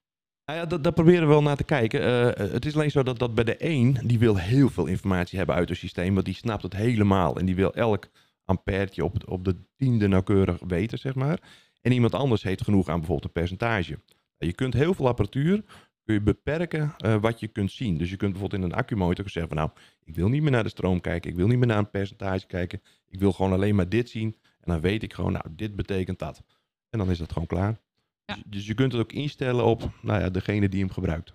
Nou 0.45 0.59
ja, 0.59 0.67
dat, 0.67 0.85
daar 0.85 0.93
proberen 0.93 1.21
we 1.21 1.27
wel 1.27 1.43
naar 1.43 1.57
te 1.57 1.65
kijken. 1.65 2.01
Eh, 2.01 2.51
het 2.53 2.67
is 2.67 2.75
alleen 2.75 2.91
zo 2.91 3.03
dat, 3.03 3.19
dat 3.19 3.35
bij 3.35 3.45
de 3.45 3.57
een, 3.59 3.99
die 4.05 4.19
wil 4.19 4.37
heel 4.37 4.69
veel 4.69 4.87
informatie 4.87 5.39
hebben 5.39 5.57
uit 5.57 5.69
het 5.69 5.79
systeem, 5.79 6.15
want 6.15 6.27
die 6.27 6.35
snapt 6.35 6.63
het 6.63 6.73
helemaal. 6.73 7.39
En 7.39 7.47
die 7.47 7.55
wil 7.55 7.75
elk 7.75 8.09
ampertje 8.45 9.05
op, 9.05 9.29
op 9.29 9.45
de 9.45 9.57
tiende 9.77 10.09
nauwkeurig 10.09 10.61
weten, 10.67 10.99
zeg 10.99 11.15
maar. 11.15 11.41
En 11.83 11.93
iemand 11.93 12.15
anders 12.15 12.43
heeft 12.43 12.65
genoeg 12.65 12.89
aan 12.89 12.99
bijvoorbeeld 12.99 13.25
een 13.25 13.41
percentage. 13.41 13.99
Je 14.39 14.53
kunt 14.53 14.75
heel 14.75 14.95
veel 14.95 15.09
apparatuur 15.09 15.65
kun 16.05 16.15
je 16.15 16.21
beperken 16.21 16.95
uh, 17.05 17.17
wat 17.21 17.41
je 17.41 17.49
kunt 17.49 17.73
zien. 17.73 17.99
Dus 17.99 18.11
je 18.11 18.17
kunt 18.17 18.33
bijvoorbeeld 18.33 18.63
in 18.63 18.71
een 18.71 18.77
accumonitor 18.77 19.31
zeggen 19.31 19.55
van 19.55 19.57
nou, 19.57 19.71
ik 20.05 20.15
wil 20.15 20.29
niet 20.29 20.43
meer 20.43 20.51
naar 20.51 20.63
de 20.63 20.69
stroom 20.69 21.01
kijken, 21.01 21.31
ik 21.31 21.37
wil 21.37 21.47
niet 21.47 21.59
meer 21.59 21.67
naar 21.67 21.79
een 21.79 21.91
percentage 21.91 22.47
kijken, 22.47 22.83
ik 23.09 23.19
wil 23.19 23.33
gewoon 23.33 23.53
alleen 23.53 23.75
maar 23.75 23.89
dit 23.89 24.11
zien. 24.11 24.37
En 24.43 24.73
dan 24.73 24.81
weet 24.81 25.03
ik 25.03 25.13
gewoon, 25.13 25.33
nou, 25.33 25.45
dit 25.51 25.77
betekent 25.77 26.19
dat. 26.19 26.43
En 26.91 26.99
dan 26.99 27.11
is 27.11 27.19
dat 27.19 27.33
gewoon 27.33 27.49
klaar. 27.49 27.81
Ja. 28.25 28.35
Dus, 28.35 28.43
dus, 28.47 28.67
je 28.67 28.75
kunt 28.75 28.93
het 28.93 29.01
ook 29.01 29.13
instellen 29.13 29.65
op 29.65 29.91
nou 30.03 30.21
ja, 30.21 30.31
degene 30.31 30.69
die 30.69 30.81
hem 30.81 30.91
gebruikt. 30.91 31.35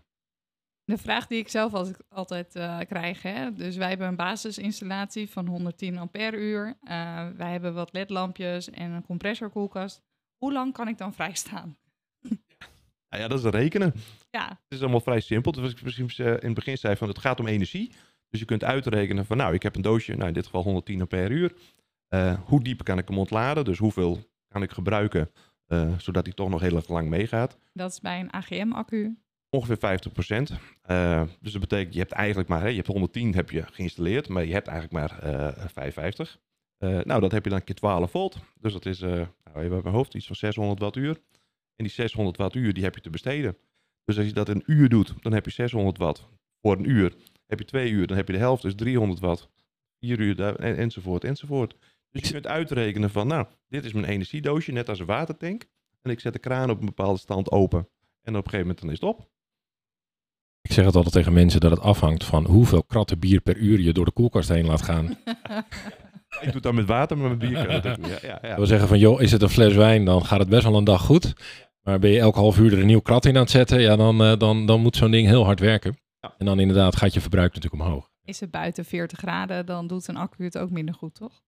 De 0.83 0.97
vraag 0.97 1.27
die 1.27 1.39
ik 1.39 1.49
zelf 1.49 1.93
altijd 2.09 2.55
uh, 2.55 2.79
krijg, 2.79 3.21
hè? 3.21 3.53
dus 3.53 3.75
wij 3.75 3.89
hebben 3.89 4.07
een 4.07 4.15
basisinstallatie 4.15 5.29
van 5.29 5.47
110 5.47 5.97
ampère 5.97 6.37
uur. 6.37 6.65
Uh, 6.67 7.27
wij 7.37 7.51
hebben 7.51 7.73
wat 7.73 7.93
ledlampjes 7.93 8.69
en 8.69 8.91
een 8.91 9.05
compressorkoelkast. 9.05 10.06
Hoe 10.37 10.53
lang 10.53 10.73
kan 10.73 10.87
ik 10.87 10.97
dan 10.97 11.13
vrijstaan? 11.13 11.77
Nou 13.09 13.21
ja, 13.23 13.27
dat 13.27 13.39
is 13.39 13.51
rekenen. 13.51 13.93
Ja. 14.29 14.47
Het 14.47 14.59
is 14.77 14.81
allemaal 14.81 14.99
vrij 14.99 15.19
simpel. 15.19 15.51
Dus 15.51 15.71
ik 15.71 15.83
misschien 15.83 16.09
in 16.17 16.45
het 16.45 16.53
begin 16.53 16.77
zei 16.77 16.95
van 16.95 17.07
het 17.07 17.17
gaat 17.17 17.39
om 17.39 17.47
energie. 17.47 17.91
Dus 18.29 18.39
je 18.39 18.45
kunt 18.45 18.63
uitrekenen 18.63 19.25
van 19.25 19.37
nou, 19.37 19.53
ik 19.53 19.63
heb 19.63 19.75
een 19.75 19.81
doosje, 19.81 20.15
nou 20.15 20.27
in 20.27 20.33
dit 20.33 20.45
geval 20.45 20.63
110 20.63 21.01
ampère 21.01 21.33
uur. 21.33 21.53
Uh, 22.09 22.39
hoe 22.45 22.63
diep 22.63 22.83
kan 22.83 22.97
ik 22.97 23.07
hem 23.07 23.17
ontladen? 23.17 23.65
Dus 23.65 23.77
hoeveel 23.77 24.19
kan 24.47 24.61
ik 24.61 24.71
gebruiken 24.71 25.31
uh, 25.67 25.97
zodat 25.97 26.25
hij 26.25 26.33
toch 26.33 26.49
nog 26.49 26.61
heel 26.61 26.75
erg 26.75 26.87
lang 26.87 27.09
meegaat? 27.09 27.57
Dat 27.73 27.91
is 27.91 27.99
bij 27.99 28.19
een 28.19 28.33
AGM-accu? 28.33 29.17
Ongeveer 29.49 29.77
50 29.77 30.11
procent. 30.11 30.51
Uh, 30.85 31.23
dus 31.39 31.51
dat 31.51 31.61
betekent, 31.61 31.93
je 31.93 31.99
hebt 31.99 32.11
eigenlijk 32.11 32.49
maar, 32.49 32.61
hè, 32.61 32.67
je 32.67 32.75
hebt 32.75 32.87
110 32.87 33.35
heb 33.35 33.49
je 33.49 33.63
geïnstalleerd, 33.71 34.27
maar 34.27 34.45
je 34.45 34.53
hebt 34.53 34.67
eigenlijk 34.67 35.09
maar 35.09 35.19
55. 35.71 36.39
Nou, 36.79 37.21
dat 37.21 37.31
heb 37.31 37.43
je 37.43 37.49
dan 37.49 37.59
een 37.59 37.65
keer 37.65 37.75
12 37.75 38.11
volt. 38.11 38.37
Dus 38.59 38.73
dat 38.73 38.85
is, 38.85 38.99
nou, 38.99 39.27
even 39.55 39.69
bij 39.69 39.81
mijn 39.81 39.95
hoofd, 39.95 40.13
iets 40.13 40.27
van 40.27 40.35
600 40.35 40.79
wattuur. 40.79 41.21
En 41.75 41.83
die 41.83 41.89
600 41.89 42.37
wattuur, 42.37 42.73
die 42.73 42.83
heb 42.83 42.95
je 42.95 43.01
te 43.01 43.09
besteden. 43.09 43.57
Dus 44.05 44.17
als 44.17 44.25
je 44.25 44.33
dat 44.33 44.49
een 44.49 44.63
uur 44.65 44.89
doet, 44.89 45.13
dan 45.21 45.33
heb 45.33 45.45
je 45.45 45.51
600 45.51 45.97
watt 45.97 46.27
voor 46.61 46.77
een 46.77 46.89
uur. 46.89 47.15
Heb 47.47 47.59
je 47.59 47.65
twee 47.65 47.91
uur, 47.91 48.07
dan 48.07 48.17
heb 48.17 48.27
je 48.27 48.33
de 48.33 48.39
helft, 48.39 48.61
dus 48.61 48.75
300 48.75 49.19
watt. 49.19 49.49
Vier 49.99 50.19
uur, 50.19 50.55
en, 50.55 50.77
enzovoort, 50.77 51.23
enzovoort. 51.23 51.75
Dus 52.11 52.21
je 52.21 52.31
kunt 52.31 52.47
uitrekenen 52.47 53.09
van, 53.09 53.27
nou, 53.27 53.45
dit 53.69 53.85
is 53.85 53.93
mijn 53.93 54.05
energiedoosje, 54.05 54.71
net 54.71 54.89
als 54.89 54.99
een 54.99 55.05
watertank. 55.05 55.65
En 56.01 56.11
ik 56.11 56.19
zet 56.19 56.33
de 56.33 56.39
kraan 56.39 56.69
op 56.69 56.79
een 56.79 56.85
bepaalde 56.85 57.19
stand 57.19 57.51
open. 57.51 57.87
En 58.21 58.35
op 58.35 58.43
een 58.45 58.49
gegeven 58.49 58.59
moment 58.59 58.79
dan 58.79 58.91
is 58.91 58.99
het 58.99 59.09
op. 59.09 59.29
Ik 60.61 60.73
zeg 60.73 60.85
het 60.85 60.95
altijd 60.95 61.13
tegen 61.13 61.33
mensen 61.33 61.59
dat 61.59 61.71
het 61.71 61.79
afhangt 61.79 62.23
van 62.23 62.45
hoeveel 62.45 62.83
kratten 62.83 63.19
bier 63.19 63.41
per 63.41 63.57
uur 63.57 63.79
je 63.79 63.93
door 63.93 64.05
de 64.05 64.11
koelkast 64.11 64.49
heen 64.49 64.65
laat 64.65 64.81
gaan. 64.81 65.17
ik 66.39 66.43
doe 66.43 66.53
het 66.53 66.63
dan 66.63 66.75
met 66.75 66.85
water, 66.85 67.17
maar 67.17 67.29
met 67.29 67.39
bier 67.39 67.65
kan 67.65 67.81
dat 67.81 67.97
Ja, 68.07 68.17
ja, 68.21 68.39
ja. 68.41 68.59
We 68.59 68.65
zeggen 68.65 68.87
van, 68.87 68.99
joh, 68.99 69.21
is 69.21 69.31
het 69.31 69.41
een 69.41 69.49
fles 69.49 69.73
wijn, 69.73 70.05
dan 70.05 70.25
gaat 70.25 70.39
het 70.39 70.49
best 70.49 70.63
wel 70.63 70.75
een 70.75 70.83
dag 70.83 71.01
goed. 71.01 71.33
Maar 71.81 71.99
ben 71.99 72.09
je 72.09 72.19
elke 72.19 72.39
half 72.39 72.57
uur 72.57 72.73
er 72.73 72.79
een 72.79 72.85
nieuw 72.85 72.99
krat 72.99 73.25
in 73.25 73.35
aan 73.35 73.41
het 73.41 73.51
zetten, 73.51 73.81
ja, 73.81 73.95
dan, 73.95 74.21
uh, 74.21 74.37
dan, 74.37 74.65
dan 74.65 74.81
moet 74.81 74.95
zo'n 74.95 75.11
ding 75.11 75.27
heel 75.27 75.45
hard 75.45 75.59
werken. 75.59 75.97
Ja. 76.19 76.35
En 76.37 76.45
dan 76.45 76.59
inderdaad 76.59 76.95
gaat 76.95 77.13
je 77.13 77.21
verbruik 77.21 77.53
natuurlijk 77.53 77.83
omhoog. 77.83 78.09
Is 78.23 78.39
het 78.39 78.51
buiten 78.51 78.85
40 78.85 79.19
graden, 79.19 79.65
dan 79.65 79.87
doet 79.87 80.07
een 80.07 80.17
accu 80.17 80.43
het 80.43 80.57
ook 80.57 80.69
minder 80.69 80.95
goed, 80.95 81.15
toch? 81.15 81.41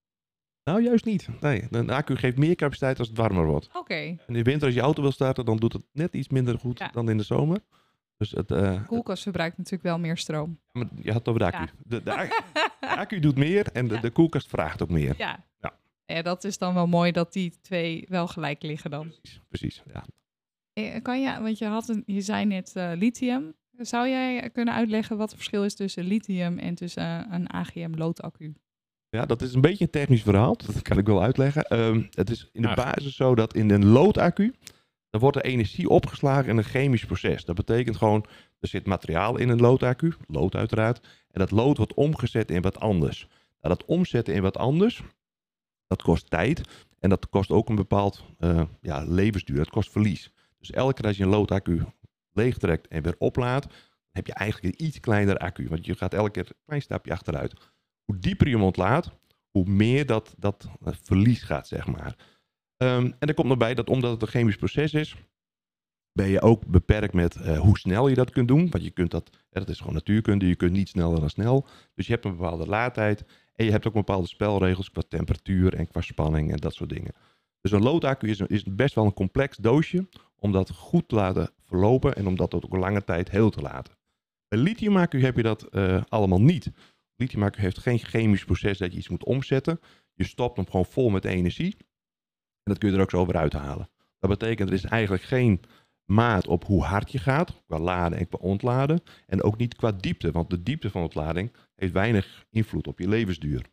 Nou, 0.64 0.82
juist 0.82 1.04
niet. 1.04 1.28
Nee, 1.40 1.66
een 1.70 1.90
accu 1.90 2.16
geeft 2.16 2.38
meer 2.38 2.54
capaciteit 2.54 2.98
als 2.98 3.08
het 3.08 3.16
warmer 3.16 3.46
wordt. 3.46 3.66
Oké. 3.66 3.78
Okay. 3.78 4.06
En 4.06 4.18
in 4.26 4.34
de 4.34 4.42
winter 4.42 4.66
als 4.66 4.74
je 4.74 4.80
auto 4.80 5.02
wil 5.02 5.12
starten, 5.12 5.44
dan 5.44 5.56
doet 5.56 5.72
het 5.72 5.82
net 5.92 6.14
iets 6.14 6.28
minder 6.28 6.58
goed 6.58 6.78
ja. 6.78 6.88
dan 6.92 7.10
in 7.10 7.16
de 7.16 7.22
zomer. 7.22 7.58
Dus 8.20 8.30
het, 8.30 8.50
uh, 8.50 8.58
de 8.58 8.82
koelkast 8.86 9.22
verbruikt 9.22 9.56
natuurlijk 9.56 9.84
wel 9.84 9.98
meer 9.98 10.16
stroom. 10.16 10.58
Maar 10.72 10.86
je 11.02 11.12
had 11.12 11.18
het 11.18 11.28
over 11.28 11.40
de 11.40 11.46
accu. 11.46 11.62
Ja. 11.62 11.70
De, 11.84 12.02
de, 12.02 12.14
accu, 12.14 12.42
de, 12.80 12.96
accu 12.96 13.20
doet 13.20 13.36
meer 13.36 13.66
en 13.72 13.88
de, 13.88 14.00
de 14.00 14.10
koelkast 14.10 14.48
vraagt 14.48 14.82
ook 14.82 14.90
meer. 14.90 15.14
Ja. 15.18 15.44
ja. 15.60 15.78
Ja, 16.06 16.22
dat 16.22 16.44
is 16.44 16.58
dan 16.58 16.74
wel 16.74 16.86
mooi 16.86 17.12
dat 17.12 17.32
die 17.32 17.52
twee 17.60 18.04
wel 18.08 18.26
gelijk 18.26 18.62
liggen 18.62 18.90
dan. 18.90 19.08
Precies, 19.08 19.40
precies 19.48 19.82
ja. 19.92 20.04
Eh, 20.72 21.02
kan 21.02 21.20
je, 21.20 21.40
want 21.40 21.58
je, 21.58 21.64
had 21.64 21.88
een, 21.88 22.02
je 22.06 22.20
zei 22.20 22.44
net 22.44 22.72
uh, 22.76 22.92
lithium. 22.94 23.54
Zou 23.76 24.08
jij 24.08 24.50
kunnen 24.50 24.74
uitleggen 24.74 25.16
wat 25.16 25.28
het 25.28 25.36
verschil 25.36 25.64
is 25.64 25.74
tussen 25.74 26.04
lithium 26.04 26.58
en 26.58 26.74
tussen 26.74 27.02
uh, 27.02 27.34
een 27.34 27.52
AGM-loodaccu? 27.52 28.54
Ja, 29.08 29.26
dat 29.26 29.42
is 29.42 29.54
een 29.54 29.60
beetje 29.60 29.84
een 29.84 29.90
technisch 29.90 30.22
verhaal. 30.22 30.56
Dat 30.56 30.82
kan 30.82 30.98
ik 30.98 31.06
wel 31.06 31.22
uitleggen. 31.22 31.78
Um, 31.78 32.08
het 32.10 32.30
is 32.30 32.48
in 32.52 32.62
de 32.62 32.72
basis 32.74 33.16
zo 33.16 33.34
dat 33.34 33.54
in 33.54 33.70
een 33.70 33.86
loodaccu, 33.86 34.54
dan 35.10 35.20
wordt 35.20 35.36
de 35.36 35.42
energie 35.42 35.88
opgeslagen 35.88 36.50
in 36.50 36.56
een 36.56 36.64
chemisch 36.64 37.04
proces. 37.04 37.44
Dat 37.44 37.56
betekent 37.56 37.96
gewoon, 37.96 38.26
er 38.60 38.68
zit 38.68 38.86
materiaal 38.86 39.36
in 39.36 39.48
een 39.48 39.60
loodaccu, 39.60 40.14
lood 40.26 40.54
uiteraard, 40.54 41.06
en 41.30 41.40
dat 41.40 41.50
lood 41.50 41.76
wordt 41.76 41.94
omgezet 41.94 42.50
in 42.50 42.62
wat 42.62 42.80
anders. 42.80 43.26
Nou, 43.60 43.74
dat 43.74 43.84
omzetten 43.84 44.34
in 44.34 44.42
wat 44.42 44.56
anders, 44.56 45.02
dat 45.86 46.02
kost 46.02 46.30
tijd 46.30 46.60
en 46.98 47.08
dat 47.08 47.28
kost 47.28 47.50
ook 47.50 47.68
een 47.68 47.74
bepaald 47.74 48.24
uh, 48.38 48.62
ja, 48.80 49.04
levensduur, 49.06 49.56
dat 49.56 49.70
kost 49.70 49.90
verlies. 49.90 50.32
Dus 50.58 50.70
elke 50.70 50.94
keer 50.94 51.06
als 51.06 51.16
je 51.16 51.22
een 51.22 51.28
loodaccu 51.28 51.84
leegtrekt 52.32 52.88
en 52.88 53.02
weer 53.02 53.14
oplaadt, 53.18 53.66
heb 54.10 54.26
je 54.26 54.34
eigenlijk 54.34 54.74
een 54.74 54.86
iets 54.86 55.00
kleiner 55.00 55.36
accu. 55.36 55.68
Want 55.68 55.86
je 55.86 55.94
gaat 55.94 56.14
elke 56.14 56.30
keer 56.30 56.46
een 56.46 56.56
klein 56.66 56.82
stapje 56.82 57.12
achteruit. 57.12 57.54
Hoe 58.04 58.18
dieper 58.18 58.48
je 58.48 58.54
hem 58.54 58.64
ontlaadt, 58.64 59.10
hoe 59.50 59.64
meer 59.64 60.06
dat, 60.06 60.34
dat 60.38 60.68
verlies 60.80 61.42
gaat, 61.42 61.68
zeg 61.68 61.86
maar. 61.86 62.16
Um, 62.82 63.14
en 63.18 63.28
er 63.28 63.34
komt 63.34 63.48
nog 63.48 63.58
bij 63.58 63.74
dat 63.74 63.88
omdat 63.88 64.12
het 64.12 64.22
een 64.22 64.28
chemisch 64.28 64.56
proces 64.56 64.94
is, 64.94 65.16
ben 66.12 66.28
je 66.28 66.40
ook 66.40 66.66
beperkt 66.66 67.14
met 67.14 67.36
uh, 67.36 67.58
hoe 67.58 67.78
snel 67.78 68.08
je 68.08 68.14
dat 68.14 68.30
kunt 68.30 68.48
doen. 68.48 68.70
Want 68.70 68.84
je 68.84 68.90
kunt 68.90 69.10
dat, 69.10 69.30
dat 69.50 69.68
is 69.68 69.78
gewoon 69.78 69.94
natuurkunde, 69.94 70.46
je 70.46 70.56
kunt 70.56 70.72
niet 70.72 70.88
sneller 70.88 71.20
dan 71.20 71.30
snel. 71.30 71.66
Dus 71.94 72.06
je 72.06 72.12
hebt 72.12 72.24
een 72.24 72.36
bepaalde 72.36 72.66
laadtijd 72.66 73.24
en 73.54 73.64
je 73.64 73.70
hebt 73.70 73.86
ook 73.86 73.92
bepaalde 73.92 74.26
spelregels 74.26 74.90
qua 74.90 75.02
temperatuur 75.08 75.74
en 75.74 75.88
qua 75.88 76.00
spanning 76.00 76.50
en 76.50 76.56
dat 76.56 76.74
soort 76.74 76.90
dingen. 76.90 77.14
Dus 77.60 77.72
een 77.72 77.82
loodaccu 77.82 78.28
is, 78.28 78.40
is 78.40 78.62
best 78.62 78.94
wel 78.94 79.04
een 79.04 79.14
complex 79.14 79.56
doosje 79.56 80.08
om 80.36 80.52
dat 80.52 80.70
goed 80.70 81.08
te 81.08 81.14
laten 81.14 81.50
verlopen 81.58 82.16
en 82.16 82.26
om 82.26 82.36
dat 82.36 82.54
ook 82.54 82.72
een 82.72 82.78
lange 82.78 83.04
tijd 83.04 83.30
heel 83.30 83.50
te 83.50 83.60
laten. 83.60 83.94
Bij 84.48 84.58
lithiumaccu 84.58 85.22
heb 85.22 85.36
je 85.36 85.42
dat 85.42 85.66
uh, 85.70 86.02
allemaal 86.08 86.40
niet. 86.40 86.70
Lithiumaccu 87.16 87.60
heeft 87.60 87.78
geen 87.78 87.98
chemisch 87.98 88.44
proces 88.44 88.78
dat 88.78 88.92
je 88.92 88.98
iets 88.98 89.08
moet 89.08 89.24
omzetten. 89.24 89.80
Je 90.14 90.24
stopt 90.24 90.56
hem 90.56 90.66
gewoon 90.66 90.86
vol 90.86 91.10
met 91.10 91.24
energie 91.24 91.76
en 92.62 92.72
dat 92.72 92.78
kun 92.78 92.90
je 92.90 92.96
er 92.96 93.02
ook 93.02 93.10
zo 93.10 93.26
weer 93.26 93.36
uithalen. 93.36 93.90
Dat 94.18 94.30
betekent 94.30 94.68
er 94.68 94.74
is 94.74 94.84
eigenlijk 94.84 95.22
geen 95.22 95.60
maat 96.04 96.46
op 96.46 96.64
hoe 96.64 96.84
hard 96.84 97.12
je 97.12 97.18
gaat, 97.18 97.62
qua 97.66 97.78
laden 97.78 98.18
en 98.18 98.28
qua 98.28 98.38
ontladen. 98.38 99.02
En 99.26 99.42
ook 99.42 99.56
niet 99.56 99.76
qua 99.76 99.92
diepte, 99.92 100.30
want 100.30 100.50
de 100.50 100.62
diepte 100.62 100.90
van 100.90 101.02
ontlading 101.02 101.52
heeft 101.74 101.92
weinig 101.92 102.46
invloed 102.50 102.86
op 102.86 102.98
je 102.98 103.08
levensduur. 103.08 103.64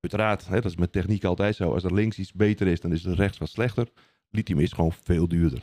Uiteraard, 0.00 0.46
hè, 0.46 0.54
dat 0.54 0.70
is 0.70 0.76
met 0.76 0.92
techniek 0.92 1.24
altijd 1.24 1.56
zo. 1.56 1.72
Als 1.72 1.84
er 1.84 1.94
links 1.94 2.18
iets 2.18 2.32
beter 2.32 2.66
is, 2.66 2.80
dan 2.80 2.92
is 2.92 3.04
er 3.04 3.14
rechts 3.14 3.38
wat 3.38 3.48
slechter. 3.48 3.88
Lithium 4.28 4.58
is 4.58 4.72
gewoon 4.72 4.92
veel 4.92 5.28
duurder. 5.28 5.62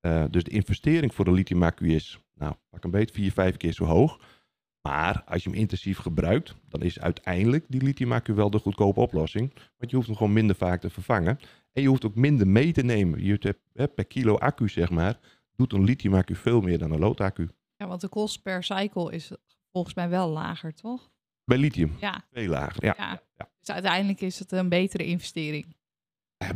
Uh, 0.00 0.24
dus 0.30 0.44
de 0.44 0.50
investering 0.50 1.14
voor 1.14 1.26
een 1.26 1.32
lithium-accu 1.32 1.94
is, 1.94 2.20
nou, 2.34 2.54
pak 2.70 2.84
een 2.84 2.90
beetje, 2.90 3.14
vier, 3.14 3.32
vijf 3.32 3.56
keer 3.56 3.72
zo 3.72 3.84
hoog. 3.84 4.20
Maar 4.82 5.22
als 5.26 5.42
je 5.42 5.50
hem 5.50 5.58
intensief 5.58 5.98
gebruikt, 5.98 6.54
dan 6.68 6.82
is 6.82 7.00
uiteindelijk 7.00 7.64
die 7.68 7.82
lithium-accu 7.82 8.34
wel 8.34 8.50
de 8.50 8.58
goedkope 8.58 9.00
oplossing. 9.00 9.52
Want 9.76 9.90
je 9.90 9.96
hoeft 9.96 10.08
hem 10.08 10.16
gewoon 10.16 10.32
minder 10.32 10.56
vaak 10.56 10.80
te 10.80 10.90
vervangen. 10.90 11.38
En 11.76 11.82
je 11.82 11.88
hoeft 11.88 12.04
ook 12.04 12.14
minder 12.14 12.48
mee 12.48 12.72
te 12.72 12.82
nemen. 12.82 13.24
Je 13.24 13.36
hebt, 13.40 13.60
hè, 13.72 13.88
per 13.88 14.04
kilo 14.04 14.36
accu, 14.36 14.68
zeg 14.68 14.90
maar, 14.90 15.18
doet 15.56 15.72
een 15.72 15.84
lithium-accu 15.84 16.34
veel 16.34 16.60
meer 16.60 16.78
dan 16.78 16.90
een 16.90 16.98
loodaccu. 16.98 17.48
Ja, 17.76 17.86
want 17.86 18.00
de 18.00 18.08
kost 18.08 18.42
per 18.42 18.64
cycle 18.64 19.12
is 19.12 19.30
volgens 19.72 19.94
mij 19.94 20.08
wel 20.08 20.28
lager, 20.28 20.74
toch? 20.74 21.10
Bij 21.44 21.58
lithium? 21.58 21.96
Ja. 22.00 22.24
Veel 22.32 22.48
lager, 22.48 22.84
ja. 22.84 22.94
ja. 22.98 23.22
ja. 23.36 23.48
Dus 23.58 23.70
uiteindelijk 23.70 24.20
is 24.20 24.38
het 24.38 24.52
een 24.52 24.68
betere 24.68 25.04
investering. 25.04 25.76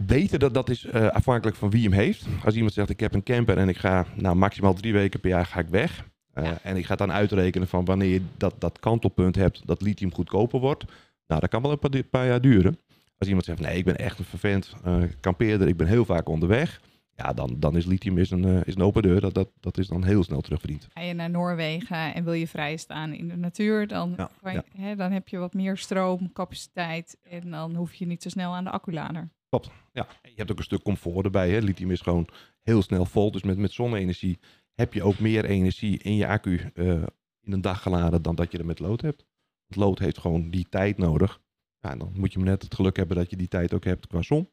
Beter, 0.00 0.38
dat, 0.38 0.54
dat 0.54 0.68
is 0.68 0.84
uh, 0.84 1.06
afhankelijk 1.06 1.56
van 1.56 1.70
wie 1.70 1.82
hem 1.82 1.92
heeft. 1.92 2.26
Als 2.44 2.54
iemand 2.54 2.72
zegt, 2.72 2.90
ik 2.90 3.00
heb 3.00 3.14
een 3.14 3.22
camper 3.22 3.58
en 3.58 3.68
ik 3.68 3.76
ga 3.76 4.06
nou, 4.14 4.36
maximaal 4.36 4.74
drie 4.74 4.92
weken 4.92 5.20
per 5.20 5.30
jaar 5.30 5.46
ga 5.46 5.60
ik 5.60 5.68
weg. 5.68 6.08
Uh, 6.34 6.44
ja. 6.44 6.58
En 6.62 6.76
ik 6.76 6.86
ga 6.86 6.96
dan 6.96 7.12
uitrekenen 7.12 7.68
van 7.68 7.84
wanneer 7.84 8.08
je 8.08 8.22
dat, 8.36 8.54
dat 8.58 8.78
kantelpunt 8.78 9.34
hebt 9.34 9.66
dat 9.66 9.82
lithium 9.82 10.14
goedkoper 10.14 10.60
wordt. 10.60 10.84
Nou, 11.26 11.40
dat 11.40 11.50
kan 11.50 11.62
wel 11.62 11.70
een 11.70 11.78
paar, 11.78 12.02
paar 12.02 12.26
jaar 12.26 12.40
duren. 12.40 12.78
Als 13.20 13.28
iemand 13.28 13.44
zegt, 13.46 13.60
nee, 13.60 13.76
ik 13.76 13.84
ben 13.84 13.98
echt 13.98 14.18
een 14.18 14.24
vervent 14.24 14.74
uh, 14.86 15.02
kampeerder, 15.20 15.68
ik 15.68 15.76
ben 15.76 15.86
heel 15.86 16.04
vaak 16.04 16.28
onderweg. 16.28 16.80
Ja, 17.16 17.32
dan, 17.32 17.56
dan 17.58 17.76
is 17.76 17.84
lithium 17.84 18.18
is 18.18 18.30
een, 18.30 18.46
uh, 18.46 18.60
is 18.64 18.74
een 18.74 18.82
open 18.82 19.02
deur. 19.02 19.20
Dat, 19.20 19.34
dat, 19.34 19.50
dat 19.60 19.78
is 19.78 19.86
dan 19.86 20.04
heel 20.04 20.24
snel 20.24 20.40
terugverdiend. 20.40 20.88
Ga 20.94 21.00
je 21.00 21.14
naar 21.14 21.30
Noorwegen 21.30 22.14
en 22.14 22.24
wil 22.24 22.32
je 22.32 22.48
vrij 22.48 22.76
staan 22.76 23.12
in 23.12 23.28
de 23.28 23.36
natuur, 23.36 23.86
dan, 23.86 24.14
ja, 24.16 24.30
je, 24.42 24.50
ja. 24.50 24.64
hè, 24.76 24.96
dan 24.96 25.12
heb 25.12 25.28
je 25.28 25.38
wat 25.38 25.54
meer 25.54 25.76
stroomcapaciteit 25.76 27.18
en 27.22 27.50
dan 27.50 27.74
hoef 27.74 27.94
je 27.94 28.06
niet 28.06 28.22
zo 28.22 28.28
snel 28.28 28.54
aan 28.54 28.64
de 28.64 28.70
acculader. 28.70 29.30
Klopt, 29.48 29.70
ja. 29.92 30.06
Je 30.22 30.32
hebt 30.36 30.50
ook 30.50 30.58
een 30.58 30.64
stuk 30.64 30.82
comfort 30.82 31.24
erbij. 31.24 31.50
Hè. 31.50 31.58
Lithium 31.58 31.90
is 31.90 32.00
gewoon 32.00 32.28
heel 32.62 32.82
snel 32.82 33.04
vol. 33.04 33.30
Dus 33.30 33.42
met, 33.42 33.58
met 33.58 33.72
zonne-energie 33.72 34.38
heb 34.74 34.94
je 34.94 35.02
ook 35.02 35.18
meer 35.18 35.44
energie 35.44 35.98
in 35.98 36.16
je 36.16 36.26
accu 36.26 36.60
uh, 36.74 37.02
in 37.40 37.52
een 37.52 37.60
dag 37.60 37.82
geladen 37.82 38.22
dan 38.22 38.34
dat 38.34 38.52
je 38.52 38.58
er 38.58 38.66
met 38.66 38.78
lood 38.78 39.00
hebt. 39.00 39.26
Het 39.66 39.76
lood 39.76 39.98
heeft 39.98 40.18
gewoon 40.18 40.50
die 40.50 40.66
tijd 40.68 40.98
nodig. 40.98 41.40
Ja, 41.80 41.96
dan 41.96 42.12
moet 42.14 42.32
je 42.32 42.38
maar 42.38 42.48
net 42.48 42.62
het 42.62 42.74
geluk 42.74 42.96
hebben 42.96 43.16
dat 43.16 43.30
je 43.30 43.36
die 43.36 43.48
tijd 43.48 43.74
ook 43.74 43.84
hebt 43.84 44.06
qua 44.06 44.22
zon. 44.22 44.50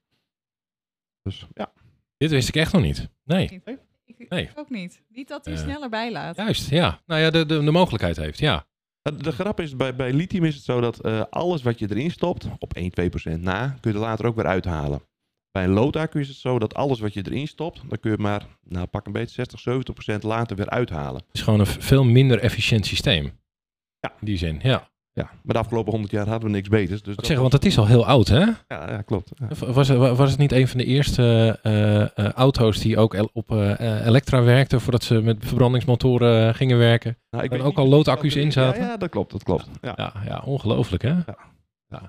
Dus 1.22 1.48
ja. 1.54 1.72
Dit 2.18 2.30
wist 2.30 2.48
ik 2.48 2.56
echt 2.56 2.74
nog 2.74 2.82
niet. 2.82 3.10
Nee. 3.24 3.62
Ik 4.06 4.30
Nee. 4.30 4.50
ook 4.56 4.70
niet. 4.70 5.02
Niet 5.10 5.28
dat 5.28 5.46
hij 5.46 5.54
Eh, 5.54 5.60
sneller 5.60 5.90
bijlaat. 5.90 6.36
Juist, 6.36 6.70
ja. 6.70 7.02
Nou 7.06 7.22
ja, 7.22 7.30
de, 7.30 7.46
de, 7.46 7.64
de 7.64 7.72
mogelijkheid 7.72 8.16
heeft, 8.18 8.40
ja. 8.40 8.66
De, 9.02 9.16
de 9.18 9.32
grap 9.32 9.60
is, 9.60 9.76
bij, 9.76 9.96
bij 9.96 10.14
lithium 10.14 10.44
is 10.44 10.56
het 10.56 10.64
zo 10.64 10.82
dat 10.82 11.00
eh, 11.00 11.24
alles 11.30 11.62
wat 11.62 11.80
je 11.80 11.90
erin 11.90 12.12
stopt, 12.12 12.48
op 12.60 12.74
1, 12.74 12.92
2% 13.38 13.40
na, 13.40 13.68
kun 13.80 13.92
je 13.92 13.98
er 13.98 14.04
later 14.04 14.26
ook 14.26 14.36
weer 14.36 14.46
uithalen. 14.46 15.02
Bij 15.52 15.64
een 15.64 15.70
loodaccu 15.70 16.20
is 16.20 16.28
het 16.28 16.38
zo 16.38 16.60
dat 16.60 16.74
alles 16.74 17.00
wat 17.00 17.14
je 17.14 17.26
erin 17.26 17.48
stopt, 17.48 17.82
dan 17.90 18.00
kun 18.00 18.12
je 18.12 18.18
maar, 18.18 18.46
nou 18.64 18.86
pak 18.88 19.06
een 19.06 19.12
beetje 19.12 19.46
60, 19.46 20.16
70% 20.16 20.20
later 20.22 20.56
weer 20.56 20.70
uithalen. 20.70 21.22
Het 21.22 21.36
is 21.36 21.42
gewoon 21.42 21.60
een 21.60 21.66
veel 21.66 22.04
minder 22.04 22.40
efficiënt 22.40 22.86
systeem. 22.86 23.24
Ja. 24.00 24.12
In 24.20 24.26
die 24.26 24.38
zin, 24.38 24.60
ja. 24.64 24.90
Ja, 25.18 25.30
maar 25.44 25.54
de 25.54 25.60
afgelopen 25.60 25.92
100 25.92 26.12
jaar 26.12 26.28
hadden 26.28 26.50
we 26.50 26.56
niks 26.56 26.70
beters. 26.70 27.02
Dus 27.02 27.12
Ik 27.12 27.16
dat 27.18 27.26
zeg, 27.26 27.38
want 27.40 27.54
het 27.54 27.66
is 27.66 27.78
al 27.78 27.88
heel 27.88 28.06
oud, 28.06 28.28
hè? 28.28 28.40
Ja, 28.40 28.56
ja 28.68 29.02
klopt. 29.02 29.32
Ja. 29.36 29.72
Was, 29.74 29.88
het- 29.88 29.98
was 29.98 30.30
het 30.30 30.40
niet 30.40 30.52
een 30.52 30.68
van 30.68 30.78
de 30.78 30.86
eerste 30.86 31.60
eh, 31.64 32.02
eh, 32.02 32.32
auto's 32.32 32.80
die 32.80 32.98
ook 32.98 33.14
el- 33.14 33.30
op 33.34 33.52
eh, 33.52 33.80
eh, 34.00 34.06
elektra 34.06 34.44
werkten 34.44 34.82
voordat 34.82 35.04
ze 35.04 35.22
met 35.22 35.38
verbrandingsmotoren 35.46 36.56
gingen 36.56 36.78
werken? 36.78 37.18
Nou, 37.30 37.44
ik 37.44 37.52
En 37.52 37.62
ook 37.62 37.78
al 37.78 37.88
loodaccu's 37.88 38.34
dat- 38.34 38.44
in 38.44 38.52
zaten? 38.52 38.82
Ja, 38.82 38.88
ja, 38.88 38.98
dat 38.98 39.10
klopt, 39.10 39.32
dat 39.32 39.44
klopt. 39.44 39.70
Ja. 39.82 39.94
Ja, 39.96 40.14
ja 40.26 40.42
ongelooflijk, 40.46 41.02
hè? 41.04 41.16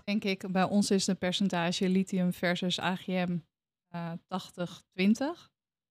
Denk 0.04 0.24
ik, 0.24 0.52
bij 0.52 0.64
ons 0.64 0.90
is 0.90 1.06
het 1.06 1.18
percentage 1.18 1.88
lithium 1.88 2.32
versus 2.32 2.80
AGM 2.80 3.36
eh 3.88 4.10
80-20. 4.28 5.50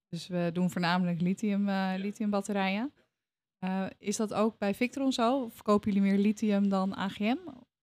Dus 0.10 0.28
we 0.28 0.50
doen 0.54 0.70
voornamelijk 0.70 1.22
lithium, 1.22 1.70
eh, 1.70 1.90
lithiumbatterijen. 1.98 2.94
Eh, 3.60 3.86
is 3.98 4.16
dat 4.18 4.34
ook 4.34 4.58
bij 4.58 4.74
Victron 4.74 5.12
zo? 5.14 5.44
Of 5.44 5.54
verkopen 5.54 5.92
jullie 5.94 6.10
meer 6.10 6.20
lithium 6.20 6.70
dan 6.70 6.96
AGM? 6.96 7.36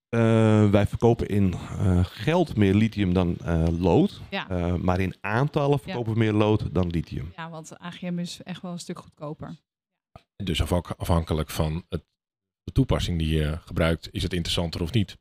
Eh, 0.08 0.70
wij 0.70 0.86
verkopen 0.86 1.28
in 1.28 1.52
eh, 1.52 2.04
geld 2.04 2.56
meer 2.56 2.74
lithium 2.74 3.14
dan 3.14 3.36
eh, 3.36 3.66
lood. 3.78 4.20
Ja. 4.30 4.48
Eh, 4.48 4.74
maar 4.74 5.00
in 5.00 5.14
aantallen 5.20 5.78
verkopen 5.78 6.12
we 6.12 6.18
meer 6.18 6.32
lood 6.32 6.74
dan 6.74 6.86
lithium. 6.88 7.32
Ja, 7.36 7.50
want 7.50 7.78
AGM 7.78 8.18
is 8.18 8.42
echt 8.42 8.62
wel 8.62 8.72
een 8.72 8.78
stuk 8.78 8.98
goedkoper. 8.98 9.56
Dus 10.36 10.62
afha- 10.62 10.94
afhankelijk 10.96 11.50
van 11.50 11.84
het, 11.88 12.04
de 12.62 12.72
toepassing 12.72 13.18
die 13.18 13.34
je 13.34 13.58
gebruikt, 13.64 14.08
is 14.12 14.22
het 14.22 14.32
interessanter 14.32 14.82
of 14.82 14.92
niet. 14.92 15.16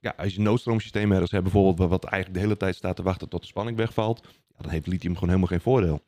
Ja, 0.00 0.14
als 0.16 0.32
je 0.32 0.38
een 0.38 0.44
noodstroomsysteem 0.44 1.12
ergens 1.12 1.30
hebt, 1.30 1.42
bijvoorbeeld, 1.42 1.78
wa- 1.78 1.86
wat 1.86 2.04
eigenlijk 2.04 2.34
de 2.34 2.46
hele 2.46 2.56
tijd 2.58 2.74
staat 2.76 2.96
te 2.96 3.02
wachten 3.02 3.28
tot 3.28 3.40
de 3.40 3.46
spanning 3.46 3.76
wegvalt, 3.76 4.20
ja, 4.48 4.56
dan 4.60 4.70
heeft 4.70 4.86
lithium 4.86 5.12
gewoon 5.14 5.28
helemaal 5.28 5.48
geen 5.50 5.60
voordeel. 5.60 6.02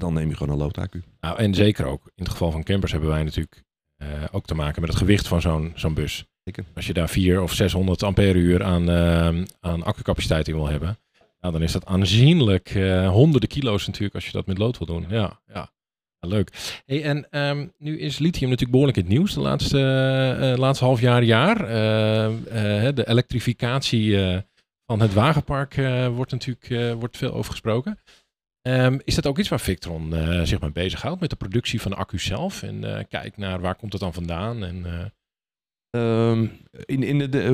Dan 0.00 0.12
neem 0.12 0.28
je 0.28 0.36
gewoon 0.36 0.52
een 0.52 0.58
loodaccu. 0.58 1.02
Nou, 1.20 1.38
en 1.38 1.54
zeker 1.54 1.86
ook, 1.86 2.10
in 2.14 2.22
het 2.22 2.32
geval 2.32 2.50
van 2.50 2.62
campers 2.62 2.92
hebben 2.92 3.10
wij 3.10 3.22
natuurlijk 3.22 3.64
eh, 3.96 4.08
ook 4.30 4.46
te 4.46 4.54
maken 4.54 4.80
met 4.80 4.90
het 4.90 4.98
gewicht 4.98 5.28
van 5.28 5.40
zo'n 5.40 5.72
zo'n 5.74 5.94
bus. 5.94 6.24
Zeker. 6.44 6.64
Als 6.74 6.86
je 6.86 6.92
daar 6.92 7.08
4 7.08 7.42
of 7.42 7.52
600 7.52 8.02
ampère-uur 8.02 8.64
aan, 8.64 8.90
eh, 8.90 9.44
aan 9.60 9.82
accucapaciteit 9.82 10.48
in 10.48 10.54
wil 10.54 10.68
hebben, 10.68 10.98
nou, 11.40 11.52
dan 11.52 11.62
is 11.62 11.72
dat 11.72 11.86
aanzienlijk 11.86 12.68
eh, 12.68 13.08
honderden 13.08 13.48
kilo's 13.48 13.86
natuurlijk 13.86 14.14
als 14.14 14.26
je 14.26 14.32
dat 14.32 14.46
met 14.46 14.58
lood 14.58 14.78
wil 14.78 14.86
doen. 14.86 15.06
Ja, 15.08 15.40
ja. 15.46 15.74
Ja, 16.20 16.28
leuk. 16.28 16.80
Hey, 16.86 17.02
en 17.02 17.30
ehm, 17.30 17.66
nu 17.78 17.98
is 17.98 18.18
lithium 18.18 18.50
natuurlijk 18.50 18.70
behoorlijk 18.70 18.98
in 18.98 19.04
het 19.04 19.12
nieuws 19.12 19.34
de 19.34 19.40
laatste, 19.40 20.54
laatste 20.58 20.84
half 20.84 21.00
jaar, 21.00 21.22
jaar. 21.22 21.58
De 22.94 23.08
elektrificatie 23.08 24.18
van 24.86 25.00
het 25.00 25.14
wagenpark 25.14 25.74
wordt 26.14 26.32
natuurlijk 26.32 26.94
wordt 26.98 27.16
veel 27.16 27.32
over 27.32 27.50
gesproken. 27.50 27.98
Ehm, 28.66 28.98
is 29.04 29.14
dat 29.14 29.26
ook 29.26 29.38
iets 29.38 29.48
waar 29.48 29.60
Victron 29.60 30.14
eh, 30.14 30.42
zich 30.42 30.60
mee 30.60 30.72
bezighoudt 30.72 31.20
met 31.20 31.30
de 31.30 31.36
productie 31.36 31.80
van 31.80 31.90
de 31.90 31.96
accu 31.96 32.18
zelf? 32.18 32.62
En 32.62 32.96
eh 32.98 33.04
kijk 33.08 33.36
naar 33.36 33.60
waar 33.60 33.74
komt 33.74 33.92
het 33.92 34.00
dan 34.00 34.12
vandaan? 34.14 34.64
En, 34.64 34.84
eh, 34.86 35.04
Ehm, 35.90 36.46
in, 36.84 37.02
in 37.02 37.18
de, 37.18 37.28
de- 37.28 37.48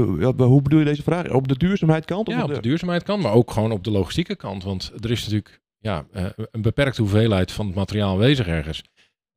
hoe 0.45 0.63
bedoel 0.63 0.79
je 0.79 0.85
deze 0.85 1.03
vraag? 1.03 1.31
Op 1.31 1.49
de 1.49 1.57
duurzaamheidskant? 1.57 2.29
of 2.29 2.35
ja, 2.35 2.43
op 2.43 2.55
de 2.55 2.61
duurzaamheid 2.61 3.03
kan, 3.03 3.21
maar 3.21 3.33
ook 3.33 3.51
gewoon 3.51 3.73
op 3.73 3.85
de 3.85 3.91
logistieke 3.91 4.37
kant. 4.37 4.63
Want 4.65 4.93
er 5.05 5.11
is 5.11 5.21
natuurlijk 5.23 5.61
ja, 5.79 6.07
een 6.51 6.63
beperkte 6.63 7.01
hoeveelheid 7.01 7.53
van 7.53 7.67
het 7.67 7.75
materiaal 7.75 8.13
aanwezig 8.13 8.47
ergens. 8.47 8.83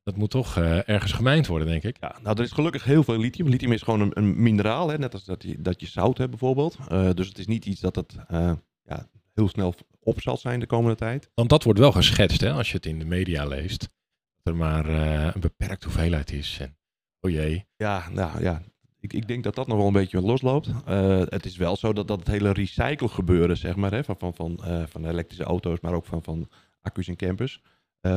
Dat 0.02 0.16
moet 0.16 0.30
toch 0.30 0.56
ergens 0.56 1.12
gemijnd 1.12 1.46
worden, 1.46 1.68
denk 1.68 1.82
ik. 1.82 1.96
Ja, 2.00 2.16
nou, 2.22 2.38
er 2.38 2.44
is 2.44 2.52
gelukkig 2.52 2.84
heel 2.84 3.04
veel 3.04 3.18
lithium. 3.18 3.48
Lithium 3.48 3.72
is 3.72 3.82
gewoon 3.82 4.00
een, 4.00 4.10
een 4.14 4.42
mineraal, 4.42 4.88
hè? 4.88 4.98
net 4.98 5.12
als 5.12 5.24
dat 5.24 5.42
je, 5.42 5.62
dat 5.62 5.80
je 5.80 5.86
zout 5.86 6.18
hebt 6.18 6.30
bijvoorbeeld. 6.30 6.78
Dus 7.14 7.28
het 7.28 7.38
is 7.38 7.46
niet 7.46 7.66
iets 7.66 7.80
dat 7.80 7.96
het 7.96 8.14
ja, 8.28 9.08
heel 9.36 9.48
snel 9.48 9.74
op 10.00 10.20
zal 10.20 10.36
zijn 10.36 10.60
de 10.60 10.66
komende 10.66 10.96
tijd. 10.96 11.30
Want 11.34 11.48
dat 11.48 11.62
wordt 11.62 11.78
wel 11.78 11.92
geschetst, 11.92 12.40
hè, 12.40 12.52
als 12.52 12.70
je 12.70 12.76
het 12.76 12.86
in 12.86 12.98
de 12.98 13.04
media 13.04 13.44
leest. 13.46 13.80
Dat 13.80 14.54
er 14.54 14.56
maar 14.56 14.88
eh, 14.88 15.34
een 15.34 15.40
beperkte 15.40 15.86
hoeveelheid 15.86 16.32
is. 16.32 16.58
En, 16.60 16.76
oh 17.20 17.30
jee. 17.30 17.66
Ja, 17.76 18.08
nou 18.10 18.42
ja, 18.42 18.62
ik, 19.00 19.12
ik 19.12 19.28
denk 19.28 19.44
dat 19.44 19.54
dat 19.54 19.66
nog 19.66 19.76
wel 19.76 19.86
een 19.86 19.92
beetje 19.92 20.20
losloopt. 20.20 20.68
Eh, 20.86 21.18
het 21.18 21.44
is 21.44 21.56
wel 21.56 21.76
zo 21.76 21.92
dat, 21.92 22.08
dat 22.08 22.18
het 22.18 22.28
hele 22.28 22.52
recycle 22.52 23.08
gebeuren, 23.08 23.56
zeg 23.56 23.76
maar, 23.76 23.92
hè, 23.92 24.04
van, 24.04 24.16
van, 24.18 24.34
van, 24.34 24.64
eh, 24.64 24.82
van 24.86 25.06
elektrische 25.06 25.44
auto's, 25.44 25.80
maar 25.80 25.94
ook 25.94 26.06
van, 26.06 26.22
van 26.22 26.48
accu's 26.80 27.08
en 27.08 27.16
campers, 27.16 27.62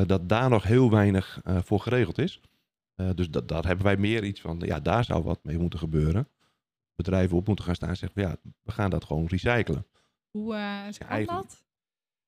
dat 0.06 0.30
daar 0.30 0.50
nog 0.50 0.64
heel 0.64 0.90
weinig 0.90 1.42
voor 1.44 1.80
geregeld 1.80 2.18
is. 2.18 2.42
Dus 3.16 3.30
dat, 3.30 3.48
daar 3.48 3.66
hebben 3.66 3.86
wij 3.86 3.98
meer 3.98 4.24
iets 4.24 4.42
van, 4.42 4.62
ja, 4.66 4.80
daar 4.80 5.04
zou 5.04 5.24
wat 5.24 5.44
mee 5.44 5.58
moeten 5.58 5.80
gebeuren. 5.80 6.28
Bedrijven 6.96 7.38
op 7.38 7.48
moeten 7.48 7.66
gaan 7.66 7.76
staan 7.76 7.90
en 7.90 7.98
zeggen, 7.98 8.22
ja, 8.22 8.38
we 8.62 8.72
gaan 8.72 8.90
dat 8.90 9.06
gewoon 9.06 9.26
recyclen. 9.26 9.86
Hoe 10.32 10.56
eh 10.56 10.84
kan 11.26 11.26
dat? 11.26 11.64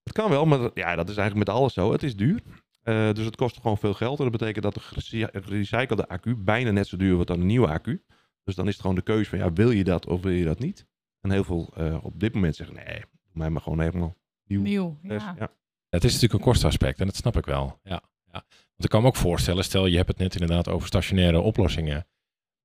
Het 0.04 0.14
kan 0.14 0.30
wel, 0.30 0.46
maar 0.46 0.58
dat- 0.60 0.72
ja, 0.76 0.96
dat 0.96 1.10
is 1.10 1.18
eigenlijk 1.18 1.48
met 1.48 1.56
alles 1.58 1.74
zo. 1.74 1.92
Het 1.92 2.04
is 2.04 2.16
duur. 2.16 2.42
Eh, 2.82 3.14
dus 3.14 3.26
het 3.26 3.36
kost 3.36 3.56
gewoon 3.62 3.78
veel 3.78 3.94
geld. 3.94 4.18
En 4.18 4.24
dat 4.30 4.32
betekent 4.40 4.64
dat 4.64 4.74
de 4.74 4.80
gere- 4.80 5.30
gerecyclede 5.42 6.08
accu 6.08 6.36
bijna 6.36 6.72
net 6.72 6.88
zo 6.88 6.98
duur 6.98 7.14
wordt 7.14 7.28
dan 7.28 7.40
een 7.40 7.46
nieuwe 7.46 7.68
accu. 7.68 8.04
Dus 8.44 8.56
dan 8.56 8.66
is 8.68 8.72
het 8.72 8.82
gewoon 8.82 8.96
de 8.96 9.02
keuze 9.02 9.30
van, 9.30 9.40
ja, 9.40 9.54
wil 9.54 9.72
je 9.72 9.84
dat 9.84 10.08
of 10.08 10.22
wil 10.22 10.32
je 10.32 10.46
dat 10.46 10.60
niet? 10.60 10.86
En 11.22 11.32
heel 11.32 11.44
veel 11.44 11.72
eh, 11.76 11.98
op 12.04 12.20
dit 12.20 12.34
moment 12.34 12.56
zeggen, 12.56 12.76
nee, 12.76 12.86
doe 13.00 13.32
mij 13.34 13.50
maar 13.50 13.62
gewoon 13.62 13.80
helemaal 13.80 14.16
nieuw. 14.44 14.62
Nieuw, 14.62 14.98
Dus, 15.02 15.22
ja. 15.24 15.36
ja. 15.40 15.52
Het 15.90 16.04
is 16.04 16.14
natuurlijk 16.14 16.40
een 16.40 16.46
kostenaspect 16.50 17.00
en 17.00 17.06
dat 17.06 17.16
snap 17.16 17.38
ik 17.38 17.46
wel. 17.46 17.80
Ja, 17.84 18.02
ja. 18.26 18.44
Want 18.50 18.84
ik 18.84 18.90
kan 18.90 19.02
me 19.02 19.08
ook 19.08 19.16
voorstellen, 19.16 19.64
stel 19.64 19.86
je 19.86 19.96
hebt 19.98 20.08
het 20.08 20.18
net 20.18 20.34
inderdaad 20.34 20.68
over 20.68 20.88
stationaire 20.88 21.40
oplossingen. 21.40 22.08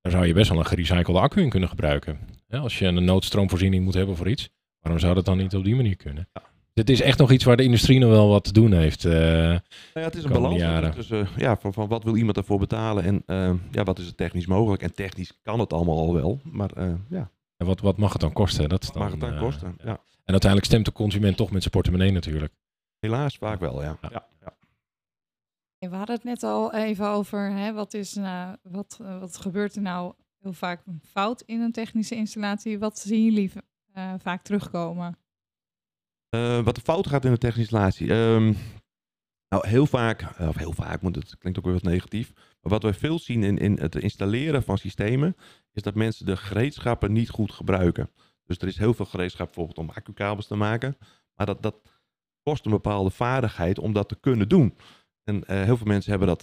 Daar 0.01 0.11
zou 0.11 0.25
je 0.25 0.33
best 0.33 0.49
wel 0.49 0.59
een 0.59 0.65
gerecyclede 0.65 1.19
accu 1.19 1.41
in 1.41 1.49
kunnen 1.49 1.69
gebruiken. 1.69 2.19
Ja, 2.47 2.59
als 2.59 2.79
je 2.79 2.85
een 2.85 3.03
noodstroomvoorziening 3.05 3.83
moet 3.83 3.93
hebben 3.93 4.15
voor 4.17 4.29
iets, 4.29 4.49
waarom 4.87 4.99
zou 4.99 5.15
dat 5.15 5.25
dan 5.25 5.37
niet 5.37 5.55
op 5.55 5.63
die 5.63 5.75
manier 5.75 5.95
kunnen? 5.95 6.29
Dit 6.73 6.89
is 6.89 7.01
echt 7.01 7.17
nog 7.17 7.31
iets 7.31 7.43
waar 7.43 7.57
de 7.57 7.63
industrie 7.63 7.99
nog 7.99 8.09
wel 8.09 8.27
wat 8.27 8.43
te 8.43 8.53
doen 8.53 8.73
heeft. 8.73 9.05
eh. 9.05 9.11
Nou 9.13 9.59
ja, 9.93 10.01
het 10.01 10.15
is 10.15 10.23
een 10.23 10.31
balans 10.31 10.57
jaren. 10.57 10.91
tussen 10.91 11.27
ja, 11.37 11.57
van, 11.57 11.73
van 11.73 11.87
wat 11.87 12.03
wil 12.03 12.15
iemand 12.15 12.37
ervoor 12.37 12.59
betalen 12.59 13.03
en 13.03 13.23
eh, 13.25 13.53
ja, 13.71 13.83
wat 13.83 13.99
is 13.99 14.05
het 14.05 14.17
technisch 14.17 14.45
mogelijk. 14.45 14.81
En 14.81 14.93
technisch 14.93 15.39
kan 15.43 15.59
het 15.59 15.73
allemaal 15.73 15.97
al 15.97 16.13
wel, 16.13 16.39
maar 16.43 16.71
eh, 16.71 16.93
ja, 17.09 17.31
en 17.57 17.65
wat, 17.65 17.79
wat 17.79 17.97
mag 17.97 18.11
het 18.11 18.21
dan 18.21 18.33
kosten? 18.33 18.69
Dat 18.69 18.83
is 18.83 18.91
dan, 18.91 19.01
mag 19.01 19.11
het 19.11 19.19
dan 19.19 19.33
eh, 19.33 19.39
kosten? 19.39 19.75
ja. 19.77 19.85
Ja. 19.85 19.99
En 20.23 20.33
uiteindelijk 20.33 20.71
stemt 20.71 20.85
de 20.85 20.91
consument 20.91 21.37
toch 21.37 21.51
met 21.51 21.61
zijn 21.61 21.73
portemonnee 21.73 22.11
natuurlijk. 22.11 22.53
Helaas 22.99 23.37
vaak 23.37 23.59
wel, 23.59 23.81
ja. 23.81 23.97
Ja. 24.01 24.09
ja. 24.11 24.27
ja. 25.79 25.89
We 25.89 25.95
hadden 25.95 26.15
het 26.15 26.23
net 26.23 26.43
al 26.43 26.73
even 26.73 27.07
over 27.07 27.51
hè, 27.51 27.73
wat, 27.73 27.93
is, 27.93 28.13
nou, 28.13 28.55
wat, 28.61 28.99
eh, 29.01 29.19
wat 29.19 29.37
gebeurt 29.37 29.75
er 29.75 29.81
nou 29.81 30.13
heel 30.41 30.53
vaak 30.53 30.83
fout 31.11 31.41
in 31.41 31.61
een 31.61 31.71
technische 31.71 32.15
installatie. 32.15 32.79
Wat 32.79 32.99
zien 32.99 33.23
jullie 33.23 33.51
eh, 33.97 34.13
vaak 34.17 34.43
terugkomen? 34.43 35.17
Eh, 36.29 36.63
wat 36.63 36.77
er 36.77 36.83
fout 36.83 37.07
gaat 37.07 37.25
in 37.25 37.31
de 37.31 37.37
technische 37.37 37.61
installatie. 37.61 38.09
Ehm, 38.11 38.53
nou, 39.49 39.67
heel 39.67 39.85
vaak, 39.85 40.21
eh, 40.21 40.47
of 40.47 40.55
heel 40.55 40.71
vaak, 40.71 41.01
want 41.01 41.15
het 41.15 41.37
klinkt 41.37 41.59
ook 41.59 41.65
weer 41.65 41.73
wat 41.73 41.83
negatief. 41.83 42.33
Maar 42.33 42.71
wat 42.71 42.83
wij 42.83 42.93
veel 42.93 43.19
zien 43.19 43.43
in, 43.43 43.57
in 43.57 43.77
het 43.79 43.95
installeren 43.95 44.63
van 44.63 44.77
systemen, 44.77 45.35
is 45.71 45.81
dat 45.81 45.95
mensen 45.95 46.25
de 46.25 46.37
gereedschappen 46.37 47.11
niet 47.11 47.29
goed 47.29 47.51
gebruiken. 47.51 48.09
Dus 48.43 48.57
er 48.57 48.67
is 48.67 48.77
heel 48.77 48.93
veel 48.93 49.05
gereedschap 49.05 49.45
bijvoorbeeld 49.45 49.77
om 49.77 49.89
accukabels 49.89 50.47
te 50.47 50.55
maken. 50.55 50.97
Maar 51.33 51.45
dat, 51.45 51.61
dat 51.61 51.75
kost 52.43 52.65
een 52.65 52.71
bepaalde 52.71 53.09
vaardigheid 53.09 53.79
om 53.79 53.93
dat 53.93 54.09
te 54.09 54.19
kunnen 54.19 54.49
doen. 54.49 54.77
En 55.23 55.43
heel 55.45 55.77
veel 55.77 55.87
mensen 55.87 56.09
hebben 56.09 56.27
dat, 56.27 56.41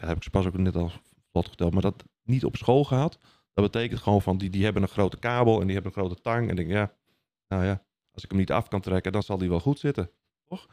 heb 0.00 0.16
ik 0.16 0.22
ze 0.22 0.30
pas 0.30 0.46
ook 0.46 0.56
net 0.56 0.76
al 0.76 0.92
vlot 1.30 1.48
geteld, 1.48 1.72
maar 1.72 1.82
dat 1.82 2.04
niet 2.22 2.44
op 2.44 2.56
school 2.56 2.84
gehad. 2.84 3.18
Dat 3.54 3.72
betekent 3.72 4.00
gewoon 4.00 4.22
van, 4.22 4.38
die, 4.38 4.50
die 4.50 4.64
hebben 4.64 4.82
een 4.82 4.88
grote 4.88 5.18
kabel 5.18 5.60
en 5.60 5.66
die 5.66 5.74
hebben 5.74 5.92
een 5.94 6.02
grote 6.02 6.20
tang. 6.22 6.48
En 6.48 6.56
denk 6.56 6.70
ja, 6.70 6.92
nou 7.48 7.64
ja, 7.64 7.82
als 8.10 8.24
ik 8.24 8.30
hem 8.30 8.38
niet 8.38 8.52
af 8.52 8.68
kan 8.68 8.80
trekken, 8.80 9.12
dan 9.12 9.22
zal 9.22 9.38
die 9.38 9.48
wel 9.48 9.60
goed 9.60 9.78
zitten. 9.78 10.10
Toch? 10.44 10.68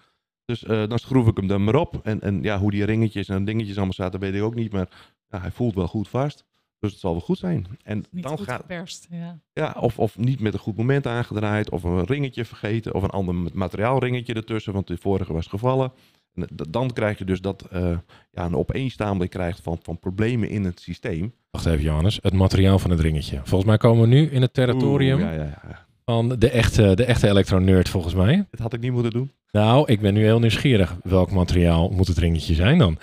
Dus 0.45 0.63
eh, 0.63 0.87
dan 0.87 0.99
schroef 0.99 1.27
ik 1.27 1.37
hem 1.37 1.51
er 1.51 1.61
maar 1.61 1.75
op. 1.75 1.99
En, 2.03 2.21
en 2.21 2.41
ja, 2.41 2.59
hoe 2.59 2.71
die 2.71 2.83
ringetjes 2.83 3.29
en 3.29 3.45
dingetjes 3.45 3.75
allemaal 3.75 3.93
zaten, 3.93 4.19
weet 4.19 4.33
ik 4.33 4.41
ook 4.41 4.55
niet. 4.55 4.71
Maar 4.71 5.13
ja, 5.29 5.39
hij 5.39 5.51
voelt 5.51 5.75
wel 5.75 5.87
goed 5.87 6.09
vast. 6.09 6.45
Dus 6.79 6.91
het 6.91 6.99
zal 6.99 7.11
wel 7.11 7.21
goed 7.21 7.37
zijn. 7.37 7.67
En 7.83 8.05
Niet 8.11 8.23
dan 8.23 8.37
goed 8.37 8.47
gaat, 8.47 8.61
geperst. 8.61 9.07
Ja. 9.09 9.39
ja, 9.53 9.75
of, 9.79 9.99
of 9.99 10.17
niet 10.17 10.39
met 10.39 10.53
een 10.53 10.59
goed 10.59 10.77
moment 10.77 11.07
aangedraaid. 11.07 11.69
Of 11.69 11.83
een 11.83 12.05
ringetje 12.05 12.45
vergeten. 12.45 12.93
Of 12.93 13.03
een 13.03 13.09
ander 13.09 13.35
materiaalringetje 13.53 14.33
ertussen. 14.33 14.73
Want 14.73 14.87
de 14.87 14.97
vorige 14.97 15.33
was 15.33 15.47
gevallen. 15.47 15.91
En 16.33 16.47
dan 16.69 16.93
krijg 16.93 17.17
je 17.17 17.25
dus 17.25 17.41
dat 17.41 17.67
eh, 17.71 17.97
ja, 18.31 18.45
een 18.45 18.55
opeenstapeling 18.55 19.29
krijgt 19.29 19.59
van, 19.61 19.79
van 19.81 19.99
problemen 19.99 20.49
in 20.49 20.63
het 20.63 20.79
systeem. 20.79 21.33
Wacht 21.51 21.65
even 21.65 21.83
Johannes, 21.83 22.19
het 22.21 22.33
materiaal 22.33 22.79
van 22.79 22.91
het 22.91 22.99
ringetje. 22.99 23.35
Volgens 23.43 23.65
mij 23.65 23.77
komen 23.77 24.01
we 24.01 24.07
nu 24.07 24.29
in 24.29 24.41
het 24.41 24.53
territorium 24.53 25.19
Oeh, 25.21 25.25
ja, 25.25 25.33
ja, 25.33 25.61
ja. 25.69 25.85
van 26.05 26.29
de 26.29 26.49
echte, 26.49 26.95
de 26.95 27.05
echte 27.05 27.27
elektronerd 27.27 27.89
volgens 27.89 28.13
mij. 28.13 28.47
Dat 28.51 28.59
had 28.59 28.73
ik 28.73 28.79
niet 28.79 28.91
moeten 28.91 29.11
doen. 29.11 29.31
Nou, 29.51 29.91
ik 29.91 30.01
ben 30.01 30.13
nu 30.13 30.23
heel 30.23 30.39
nieuwsgierig. 30.39 30.97
Welk 31.03 31.31
materiaal 31.31 31.89
moet 31.89 32.07
het 32.07 32.17
ringetje 32.17 32.53
zijn 32.53 32.77
dan? 32.77 32.97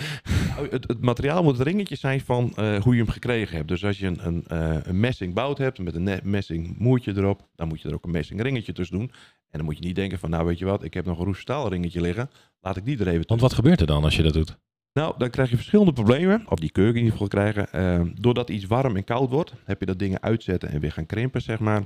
Nou, 0.49 0.69
het, 0.71 0.89
het 0.89 1.01
materiaal 1.01 1.43
moet 1.43 1.59
het 1.59 1.67
ringetje 1.67 1.97
zijn 1.97 2.21
van 2.21 2.53
eh, 2.57 2.81
hoe 2.81 2.95
je 2.95 3.03
hem 3.03 3.11
gekregen 3.11 3.57
hebt. 3.57 3.69
Dus 3.69 3.85
als 3.85 3.99
je 3.99 4.07
een, 4.07 4.27
een, 4.27 4.45
eh, 4.47 4.77
een 4.83 5.01
messing 5.01 5.35
bout 5.35 5.59
hebt 5.59 5.79
met 5.79 5.95
een 5.95 6.21
messing 6.23 6.79
moertje 6.79 7.17
erop, 7.17 7.49
dan 7.55 7.69
moet 7.69 7.81
je 7.81 7.89
er 7.89 7.95
ook 7.95 8.05
een 8.05 8.11
messing 8.11 8.43
ringetje 8.43 8.73
tussen 8.73 8.99
doen. 8.99 9.11
En 9.51 9.59
dan 9.59 9.65
moet 9.65 9.79
je 9.79 9.85
niet 9.85 9.95
denken 9.97 10.19
van, 10.19 10.31
nou 10.31 10.47
weet 10.47 10.59
je 10.59 10.65
wat, 10.65 10.85
ik 10.85 10.95
heb 10.95 11.05
nog 11.05 11.19
een 11.19 11.25
roeststaal 11.25 11.69
ringetje 11.69 12.01
liggen, 12.01 12.31
laat 12.61 12.77
ik 12.77 12.85
die 12.85 12.99
er 12.99 13.09
even 13.09 13.25
Want 13.27 13.41
wat 13.41 13.53
gebeurt 13.53 13.81
er 13.81 13.87
dan 13.87 14.05
als 14.05 14.17
je 14.17 14.23
dat 14.23 14.33
doet? 14.33 14.59
Nou, 14.93 15.15
dan 15.19 15.31
krijg 15.31 15.51
je 15.51 15.57
verschillende 15.57 15.93
problemen, 15.93 16.45
of 16.49 16.59
die 16.59 16.71
kun 16.71 16.83
je 16.83 16.89
in 16.89 16.97
ieder 16.97 17.13
geval 17.13 17.29
krijgen. 17.29 17.73
Eh, 17.73 18.01
doordat 18.15 18.51
iets 18.51 18.65
warm 18.65 18.97
en 18.97 19.05
koud 19.05 19.31
wordt, 19.31 19.53
heb 19.65 19.81
je 19.81 19.87
dat 19.87 19.99
dingen 19.99 20.23
uitzetten 20.23 20.69
en 20.69 20.81
weer 20.81 20.93
gaan 20.93 21.07
krimpen, 21.07 21.43
zeg 21.43 21.59
maar. 21.59 21.81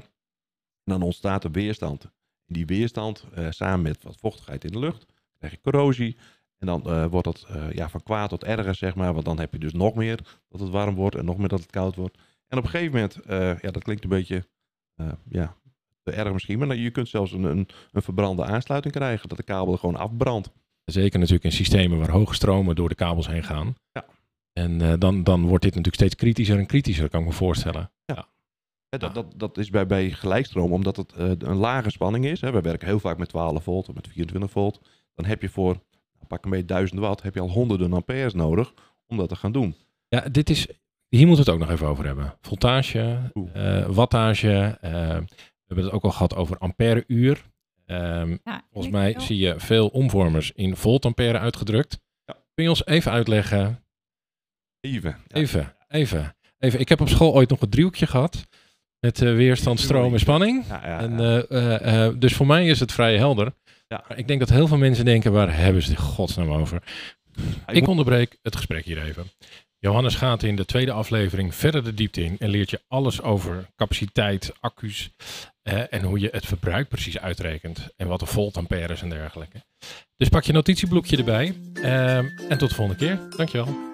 En 0.85 0.93
dan 0.93 1.03
ontstaat 1.03 1.45
er 1.45 1.51
weerstand. 1.51 2.11
Die 2.47 2.67
weerstand, 2.67 3.25
eh, 3.35 3.47
samen 3.51 3.83
met 3.83 4.03
wat 4.03 4.17
vochtigheid 4.17 4.65
in 4.65 4.73
de 4.73 4.79
lucht, 4.79 5.07
krijg 5.39 5.53
je 5.53 5.61
corrosie. 5.61 6.17
En 6.59 6.67
dan 6.67 6.85
eh, 6.85 7.07
wordt 7.07 7.27
het 7.27 7.45
eh, 7.49 7.73
ja, 7.73 7.89
van 7.89 8.03
kwaad 8.03 8.29
tot 8.29 8.45
erger, 8.45 8.75
zeg 8.75 8.95
maar. 8.95 9.13
Want 9.13 9.25
dan 9.25 9.39
heb 9.39 9.53
je 9.53 9.59
dus 9.59 9.73
nog 9.73 9.95
meer 9.95 10.41
dat 10.49 10.61
het 10.61 10.71
warm 10.71 10.95
wordt 10.95 11.17
en 11.17 11.25
nog 11.25 11.39
meer 11.39 11.49
dat 11.49 11.61
het 11.61 11.71
koud 11.71 11.97
wordt. 11.97 12.19
En 12.49 12.59
op 12.59 12.65
een 12.65 12.71
gegeven 12.71 12.93
moment, 12.93 13.19
ja, 13.63 13.71
dat 13.71 13.83
klinkt 13.83 14.05
een 14.05 14.11
beetje, 14.11 14.47
ja, 15.29 15.57
erg 16.05 16.33
misschien. 16.33 16.59
Maar 16.59 16.77
je 16.77 16.91
kunt 16.91 17.09
zelfs 17.09 17.33
een, 17.33 17.43
een, 17.43 17.69
een 17.93 18.03
verbrande 18.03 18.45
aansluiting 18.45 18.95
krijgen. 18.95 19.29
Dat 19.29 19.39
de 19.39 19.45
kabel 19.45 19.73
er 19.73 19.79
gewoon 19.79 19.97
afbrandt. 19.97 20.51
Zeker 20.85 21.19
natuurlijk 21.19 21.45
in 21.45 21.53
systemen 21.53 21.99
waar 21.99 22.11
hoge 22.11 22.35
stromen 22.35 22.75
door 22.75 22.89
de 22.89 22.95
kabels 22.95 23.27
heen 23.27 23.43
gaan. 23.43 23.75
Ja. 23.93 24.05
En 24.53 24.81
eh, 24.81 24.93
dan, 24.99 25.25
dan 25.25 25.41
wordt 25.41 25.63
dit 25.63 25.75
natuurlijk 25.75 26.03
steeds 26.03 26.15
kritischer 26.15 26.59
en 26.59 26.67
kritischer, 26.67 27.09
kan 27.09 27.21
ik 27.21 27.27
me 27.27 27.33
voorstellen. 27.33 27.91
Hè, 28.93 28.99
dat, 28.99 29.15
dat, 29.15 29.35
dat 29.37 29.59
is 29.59 29.71
bij, 29.71 29.87
bij 29.87 30.11
gelijkstroom, 30.11 30.73
omdat 30.73 30.97
het 30.97 31.13
eh, 31.13 31.31
een 31.39 31.57
lage 31.57 31.91
spanning 31.91 32.25
is. 32.25 32.41
Hè. 32.41 32.53
We 32.53 32.61
werken 32.61 32.87
heel 32.87 33.01
vaak 33.01 33.19
met 33.19 33.29
12 33.29 33.63
volt 33.63 33.89
of 33.89 33.95
met 33.95 34.09
24 34.09 34.51
volt. 34.51 34.81
Dan 35.15 35.25
heb 35.25 35.43
je 35.43 35.49
voor, 35.49 35.73
nou, 36.15 36.27
pak 36.27 36.45
een 36.45 36.51
beetje 36.51 36.67
1000 36.67 37.01
watt, 37.01 37.23
heb 37.23 37.35
je 37.35 37.41
al 37.41 37.51
honderden 37.51 37.93
amperes 37.93 38.35
nodig 38.35 38.73
om 39.07 39.17
dat 39.17 39.29
te 39.29 39.37
gaan 39.37 39.53
doen. 39.53 39.75
Ja, 40.09 40.21
dit 40.21 40.51
is, 40.51 40.67
hier 41.09 41.27
moeten 41.27 41.45
we 41.45 41.51
het 41.51 41.61
ook 41.61 41.67
nog 41.67 41.77
even 41.77 41.87
over 41.87 42.05
hebben. 42.05 42.35
Voltage, 42.41 43.33
eh, 43.53 43.87
wattage. 43.87 44.79
We 45.75 45.81
hebben 45.81 45.85
het 45.85 45.93
ook 45.93 46.05
al 46.05 46.17
gehad 46.17 46.35
over 46.37 46.59
ampère-uur. 46.59 47.43
Ehm, 47.87 48.37
Ja, 48.45 48.63
volgens 48.73 48.93
mij 48.93 49.15
zie 49.19 49.39
je 49.39 49.55
veel 49.61 49.89
omvormers 49.89 50.53
in 50.55 50.77
voltampère 50.77 51.39
uitgedrukt. 51.39 52.01
Ja. 52.25 52.35
Kun 52.55 52.65
je 52.65 52.71
ons 52.71 52.87
even 52.87 53.13
uitleggen? 53.13 53.85
Even. 54.81 55.17
Ja. 55.29 55.35
Even, 55.41 55.75
even, 55.89 56.37
even. 56.59 56.81
Ik 56.81 56.89
heb 56.89 57.01
op 57.01 57.09
school 57.09 57.33
ooit 57.35 57.49
nog 57.51 57.61
een 57.61 57.69
driehoekje 57.71 58.07
gehad. 58.07 58.47
Met 59.01 59.23
eh, 59.23 59.35
weerstand, 59.35 59.81
stroom 59.81 60.13
en 60.13 60.19
spanning. 60.21 60.65
Ja, 60.69 60.87
ja, 60.87 60.99
En, 61.01 61.21
eh, 61.21 62.07
eh, 62.07 62.15
dus 62.19 62.35
voor 62.35 62.47
mij 62.47 62.67
is 62.67 62.81
het 62.81 62.93
vrij 62.93 63.17
helder. 63.17 63.53
Ja. 63.89 64.05
Maar 64.09 64.19
ik 64.19 64.27
denk 64.29 64.41
dat 64.41 64.49
heel 64.49 64.67
veel 64.67 64.77
mensen 64.77 65.05
denken, 65.05 65.33
waar 65.33 65.57
hebben 65.57 65.83
ze 65.83 65.91
het 65.91 65.99
in 65.99 66.05
godsnaam 66.05 66.51
over? 66.53 66.83
ik 67.37 67.43
Ik 67.67 67.81
moet- 67.81 67.89
onderbreek 67.89 68.39
het 68.43 68.57
gesprek 68.57 68.85
hier 68.85 69.03
even. 69.03 69.31
Johannes 69.79 70.15
gaat 70.15 70.43
in 70.43 70.57
de 70.57 70.65
tweede 70.65 70.93
aflevering 70.93 71.55
verder 71.55 71.85
de 71.85 71.95
diepte 71.95 72.25
in 72.25 72.37
en 72.39 72.49
leert 72.49 72.71
je 72.71 72.81
alles 72.89 73.23
over 73.23 73.69
capaciteit, 73.77 74.53
accu's 74.61 75.11
en 75.63 76.03
hoe 76.03 76.19
je 76.19 76.29
het 76.33 76.47
verbruik 76.47 76.89
precies 76.89 77.19
uitrekent 77.19 77.89
en 77.97 78.09
wat 78.09 78.21
de 78.21 78.27
voltamperes 78.27 79.03
en 79.03 79.09
dergelijke. 79.09 79.63
Dus 80.17 80.29
pak 80.29 80.43
je 80.43 80.53
notitieboekje 80.53 81.17
erbij 81.17 81.55
ehm, 81.75 82.27
en 82.49 82.59
tot 82.59 82.69
de 82.69 82.75
volgende 82.75 83.07
keer. 83.07 83.37
Dankjewel. 83.37 83.91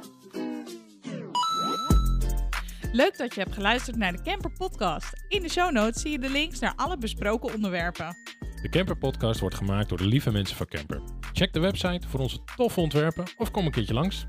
Leuk 2.93 3.17
dat 3.17 3.35
je 3.35 3.41
hebt 3.41 3.55
geluisterd 3.55 3.97
naar 3.97 4.13
de 4.13 4.23
Camper 4.23 4.53
Podcast. 4.53 5.25
In 5.29 5.43
de 5.43 5.49
show 5.49 5.73
notes 5.73 6.03
zie 6.03 6.11
je 6.11 6.19
de 6.19 6.31
links 6.31 6.59
naar 6.59 6.73
alle 6.77 6.99
besproken 6.99 7.55
onderwerpen. 7.55 8.17
De 8.63 8.69
Camper 8.69 8.99
Podcast 8.99 9.41
wordt 9.41 9.55
gemaakt 9.55 9.89
door 9.89 9.99
de 9.99 10.07
lieve 10.07 10.31
mensen 10.31 10.57
van 10.57 10.67
Camper. 10.67 11.01
Check 11.33 11.53
de 11.53 11.61
website 11.61 12.09
voor 12.09 12.21
onze 12.21 12.39
toffe 12.57 12.81
ontwerpen 12.81 13.25
of 13.37 13.51
kom 13.51 13.67
een 13.67 13.73
keertje 13.73 13.95
langs. 13.95 14.27